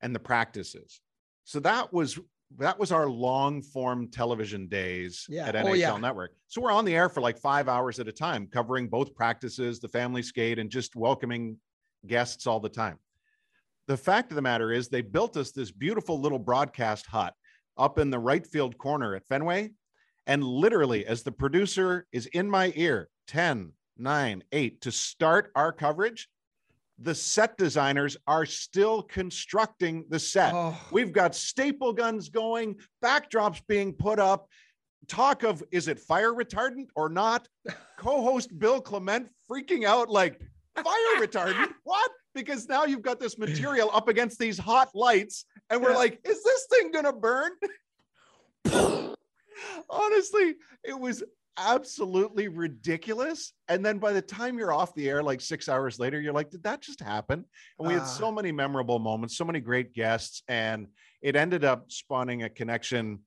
and 0.02 0.14
the 0.14 0.20
practices. 0.20 1.02
So 1.46 1.60
that 1.62 1.92
was 1.92 2.20
that 2.58 2.78
was 2.80 2.92
our 2.92 3.10
long 3.10 3.62
form 3.62 4.08
television 4.10 4.68
days 4.68 5.26
Yeah. 5.30 5.48
at 5.48 5.56
Oh, 5.56 5.66
NHL 5.66 5.78
yeah. 5.78 5.98
Network. 5.98 6.36
So 6.48 6.62
we're 6.62 6.72
on 6.72 6.86
the 6.86 6.96
air 6.96 7.10
for 7.10 7.22
like 7.22 7.38
five 7.38 7.68
hours 7.68 8.00
at 8.00 8.08
a 8.08 8.12
time, 8.12 8.48
covering 8.48 8.88
both 8.88 9.14
practices, 9.16 9.80
the 9.80 9.88
family 9.90 10.22
skate, 10.22 10.60
and 10.60 10.70
just 10.70 10.96
welcoming 10.96 11.58
guests 12.08 12.48
all 12.48 12.60
the 12.60 12.70
time. 12.70 13.00
The 13.88 13.98
fact 13.98 14.32
of 14.32 14.36
the 14.36 14.42
matter 14.42 14.72
is, 14.72 14.88
they 14.88 15.02
built 15.02 15.38
us 15.38 15.52
this 15.52 15.72
beautiful 15.72 16.20
little 16.20 16.40
broadcast 16.40 17.06
hut 17.08 17.34
up 17.78 18.00
in 18.00 18.10
the 18.10 18.20
right 18.20 18.46
field 18.46 18.78
corner 18.78 19.16
at 19.16 19.28
Fenway. 19.28 19.72
And 20.28 20.44
literally, 20.44 21.06
as 21.06 21.22
the 21.24 21.32
producer 21.32 22.08
is 22.12 22.26
in 22.28 22.50
my 22.50 22.74
ear, 22.76 23.10
10, 23.28 23.74
9, 23.98 24.44
8, 24.52 24.82
to 24.82 24.92
start 24.92 25.52
our 25.56 25.72
coverage, 25.72 26.30
the 27.00 27.14
set 27.16 27.58
designers 27.58 28.16
are 28.28 28.46
still 28.46 29.02
constructing 29.04 30.06
the 30.10 30.20
set. 30.20 30.54
Oh, 30.54 30.78
We've 30.92 31.12
got 31.12 31.36
staple 31.36 31.92
guns 31.94 32.30
going, 32.30 32.76
backdrops 33.04 33.62
being 33.68 33.94
put 33.94 34.20
up. 34.20 34.48
Talk 35.08 35.44
of 35.44 35.62
is 35.72 35.88
it 35.88 36.00
fire 36.00 36.34
retardant 36.34 36.88
or 36.96 37.10
not? 37.10 37.48
Co 37.98 38.22
host 38.24 38.58
Bill 38.58 38.82
Clement 38.82 39.28
freaking 39.50 39.86
out 39.86 40.10
like 40.10 40.40
fire 40.76 40.86
retardant? 41.20 41.74
What? 41.84 42.12
Because 42.34 42.68
now 42.68 42.86
you've 42.86 43.02
got 43.02 43.20
this 43.20 43.38
material 43.38 43.90
up 43.94 44.08
against 44.08 44.40
these 44.40 44.58
hot 44.58 44.90
lights, 44.94 45.46
and 45.70 45.82
we're 45.82 45.92
Yeah. 45.92 45.98
like, 45.98 46.20
is 46.26 46.44
this 46.44 46.68
thing 46.72 46.92
gonna 46.92 47.14
burn? 47.14 47.52
Honestly, 49.90 50.56
it 50.84 51.00
was 51.00 51.24
absolutely 51.58 52.48
ridiculous. 52.48 53.54
And 53.68 53.86
then 53.86 53.98
by 53.98 54.12
the 54.14 54.22
time 54.22 54.58
you're 54.58 54.74
off 54.74 54.94
the 54.96 55.10
air, 55.10 55.24
like 55.24 55.42
six 55.42 55.70
hours 55.70 56.00
later, 56.00 56.20
you're 56.22 56.34
like, 56.34 56.50
did 56.50 56.64
that 56.64 56.82
just 56.82 57.00
happen? 57.00 57.46
And 57.80 57.88
we 57.88 57.94
had 57.94 58.04
Ah. 58.04 58.06
so 58.06 58.32
many 58.32 58.52
memorable 58.52 59.00
moments, 59.00 59.38
so 59.38 59.46
many 59.46 59.60
great 59.60 59.94
guests, 59.94 60.44
and 60.48 60.88
it 61.22 61.36
ended 61.36 61.64
up 61.64 61.92
spawning 61.92 62.44
a 62.44 62.50
connection 62.50 63.20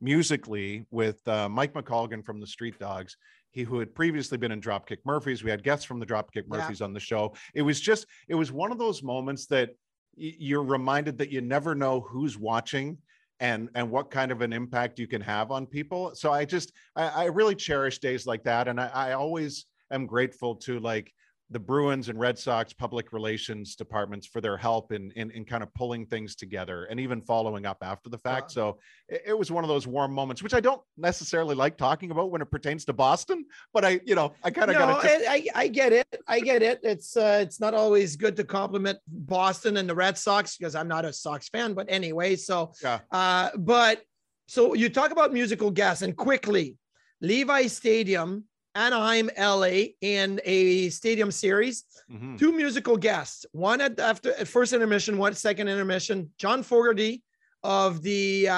musically 0.00 0.84
with 0.90 1.26
uh, 1.28 1.48
Mike 1.48 1.72
McColgan 1.74 2.24
from 2.24 2.40
the 2.40 2.46
Street 2.46 2.78
Dogs. 2.78 3.16
He 3.50 3.62
who 3.62 3.78
had 3.78 3.94
previously 3.94 4.38
been 4.38 4.50
in 4.52 4.60
Dropkick 4.60 4.98
Murphys. 5.04 5.44
We 5.44 5.50
had 5.50 5.62
guests 5.62 5.84
from 5.84 6.00
the 6.00 6.06
Dropkick 6.06 6.44
Yeah. 6.50 6.56
Murphys 6.58 6.80
on 6.80 6.92
the 6.92 7.00
show. 7.00 7.34
It 7.54 7.62
was 7.62 7.80
just, 7.80 8.06
it 8.28 8.34
was 8.34 8.50
one 8.50 8.72
of 8.72 8.78
those 8.78 9.02
moments 9.02 9.46
that 9.46 9.70
you're 10.16 10.64
reminded 10.64 11.18
that 11.18 11.30
you 11.30 11.40
never 11.40 11.74
know 11.74 12.00
who's 12.00 12.36
watching 12.38 12.98
and 13.42 13.68
and 13.74 13.90
what 13.90 14.10
kind 14.10 14.30
of 14.30 14.40
an 14.40 14.52
impact 14.52 15.00
you 15.00 15.08
can 15.08 15.20
have 15.20 15.50
on 15.50 15.66
people. 15.66 16.12
So 16.14 16.32
I 16.32 16.44
just 16.46 16.72
I, 16.96 17.08
I 17.08 17.24
really 17.24 17.56
cherish 17.56 17.98
days 17.98 18.24
like 18.24 18.44
that, 18.44 18.68
and 18.68 18.80
I, 18.80 18.88
I 18.94 19.12
always 19.12 19.66
am 19.90 20.06
grateful 20.06 20.54
to 20.56 20.78
like 20.78 21.12
the 21.52 21.60
Bruins 21.60 22.08
and 22.08 22.18
Red 22.18 22.38
Sox 22.38 22.72
public 22.72 23.12
relations 23.12 23.76
departments 23.76 24.26
for 24.26 24.40
their 24.40 24.56
help 24.56 24.92
in 24.92 25.10
in, 25.12 25.30
in 25.30 25.44
kind 25.44 25.62
of 25.62 25.72
pulling 25.74 26.06
things 26.06 26.34
together 26.34 26.84
and 26.84 26.98
even 26.98 27.20
following 27.20 27.66
up 27.66 27.78
after 27.82 28.08
the 28.08 28.18
fact. 28.18 28.52
Uh, 28.52 28.54
so 28.54 28.78
it, 29.08 29.22
it 29.26 29.38
was 29.38 29.50
one 29.50 29.64
of 29.64 29.68
those 29.68 29.86
warm 29.86 30.12
moments, 30.12 30.42
which 30.42 30.54
I 30.54 30.60
don't 30.60 30.80
necessarily 30.96 31.54
like 31.54 31.76
talking 31.76 32.10
about 32.10 32.30
when 32.30 32.42
it 32.42 32.50
pertains 32.50 32.84
to 32.86 32.92
Boston, 32.92 33.44
but 33.72 33.84
I 33.84 34.00
you 34.04 34.14
know 34.14 34.32
I 34.42 34.50
kind 34.50 34.70
of 34.70 34.76
no, 34.76 34.86
got 34.86 35.02
to. 35.02 35.08
I, 35.08 35.34
I 35.34 35.46
I 35.54 35.68
get 35.68 35.92
it. 35.92 36.06
I 36.26 36.40
get 36.40 36.62
it. 36.62 36.80
It's 36.82 37.16
uh, 37.16 37.40
it's 37.42 37.60
not 37.60 37.74
always 37.74 38.16
good 38.16 38.36
to 38.36 38.44
compliment 38.44 38.98
Boston 39.06 39.76
and 39.76 39.88
the 39.88 39.94
Red 39.94 40.16
Sox 40.18 40.56
because 40.56 40.74
I'm 40.74 40.88
not 40.88 41.04
a 41.04 41.12
Sox 41.12 41.48
fan. 41.48 41.74
But 41.74 41.86
anyway, 41.88 42.36
so 42.36 42.72
Yeah. 42.82 43.00
uh, 43.10 43.50
but 43.56 44.02
so 44.46 44.74
you 44.74 44.88
talk 44.88 45.10
about 45.12 45.32
musical 45.32 45.70
guests 45.70 46.02
and 46.02 46.16
quickly, 46.16 46.76
Levi 47.20 47.66
Stadium, 47.68 48.44
Anaheim, 48.74 49.30
LA, 49.38 49.94
in 50.00 50.40
a 50.44 50.88
stadium 50.90 51.30
series. 51.30 51.84
Mhm. 52.10 52.38
Two 52.38 52.52
musical 52.52 52.96
guests. 52.96 53.44
One 53.52 53.80
at 53.80 53.98
after 54.00 54.32
at 54.34 54.48
first 54.48 54.72
intermission, 54.72 55.18
one 55.18 55.34
second 55.34 55.68
intermission. 55.68 56.30
John 56.38 56.62
Fogerty 56.62 57.22
of 57.62 58.02
the 58.02 58.48
uh, 58.48 58.52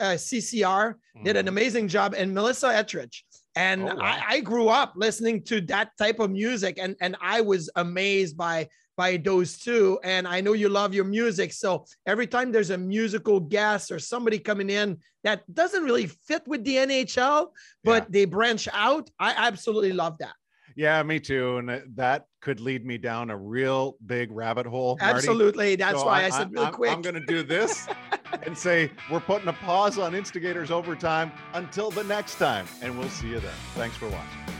uh, 0.00 0.16
CCR 0.16 0.96
did 1.24 1.36
an 1.36 1.46
Mhm. 1.46 1.48
amazing 1.48 1.88
job, 1.88 2.14
and 2.16 2.34
Melissa 2.34 2.68
Etheridge. 2.68 3.24
And 3.54 3.82
Oh, 3.82 3.94
wow. 3.96 4.02
I, 4.02 4.24
I 4.36 4.40
grew 4.40 4.68
up 4.68 4.92
listening 4.96 5.42
to 5.44 5.60
that 5.62 5.90
type 5.98 6.20
of 6.20 6.30
music, 6.30 6.78
and 6.78 6.96
and 7.00 7.16
I 7.20 7.40
was 7.42 7.70
amazed 7.76 8.36
by 8.36 8.68
by 9.00 9.16
those 9.16 9.56
two. 9.58 9.98
And 10.04 10.28
I 10.28 10.42
know 10.42 10.52
you 10.52 10.68
love 10.68 10.92
your 10.92 11.06
music, 11.18 11.54
so 11.54 11.86
every 12.12 12.26
time 12.26 12.52
there's 12.52 12.68
a 12.68 12.76
musical 12.76 13.40
guest 13.40 13.90
or 13.90 13.98
somebody 13.98 14.38
coming 14.38 14.68
in 14.68 14.98
that 15.24 15.38
doesn't 15.60 15.84
really 15.88 16.06
fit 16.28 16.42
with 16.46 16.62
the 16.64 16.76
NHL, 16.76 17.40
but 17.82 18.02
Yeah. 18.02 18.08
they 18.10 18.24
branch 18.26 18.68
out, 18.88 19.08
I 19.18 19.30
absolutely 19.48 19.94
love 19.94 20.18
that. 20.18 20.34
Yeah, 20.76 21.02
me 21.02 21.18
too. 21.18 21.56
And 21.58 21.68
that- 21.96 22.26
could 22.42 22.60
lead 22.60 22.82
me 22.86 22.96
down 22.96 23.28
a 23.30 23.36
real 23.36 23.96
big 24.06 24.30
rabbit 24.32 24.64
hole. 24.66 24.96
Marty. 25.00 25.14
Absolutely, 25.16 25.76
that's 25.76 25.98
So 26.00 26.06
why 26.06 26.24
I, 26.24 26.30
said 26.30 26.52
real 26.52 26.62
I'm- 26.64 26.72
quick. 26.74 26.90
I'm 26.92 27.02
going 27.02 27.20
to 27.22 27.26
do 27.36 27.42
this 27.42 27.86
and 28.46 28.56
say 28.56 28.90
we're 29.10 29.20
putting 29.20 29.48
a 29.48 29.52
pause 29.68 29.98
on 29.98 30.14
Instigators 30.14 30.70
Overtime 30.70 31.32
until 31.54 31.90
the 31.90 32.04
next 32.04 32.36
time, 32.36 32.66
and 32.82 32.98
we'll 32.98 33.10
see 33.10 33.28
you 33.28 33.40
then. 33.40 33.58
Thanks 33.74 33.96
for 33.96 34.08
watching. 34.08 34.59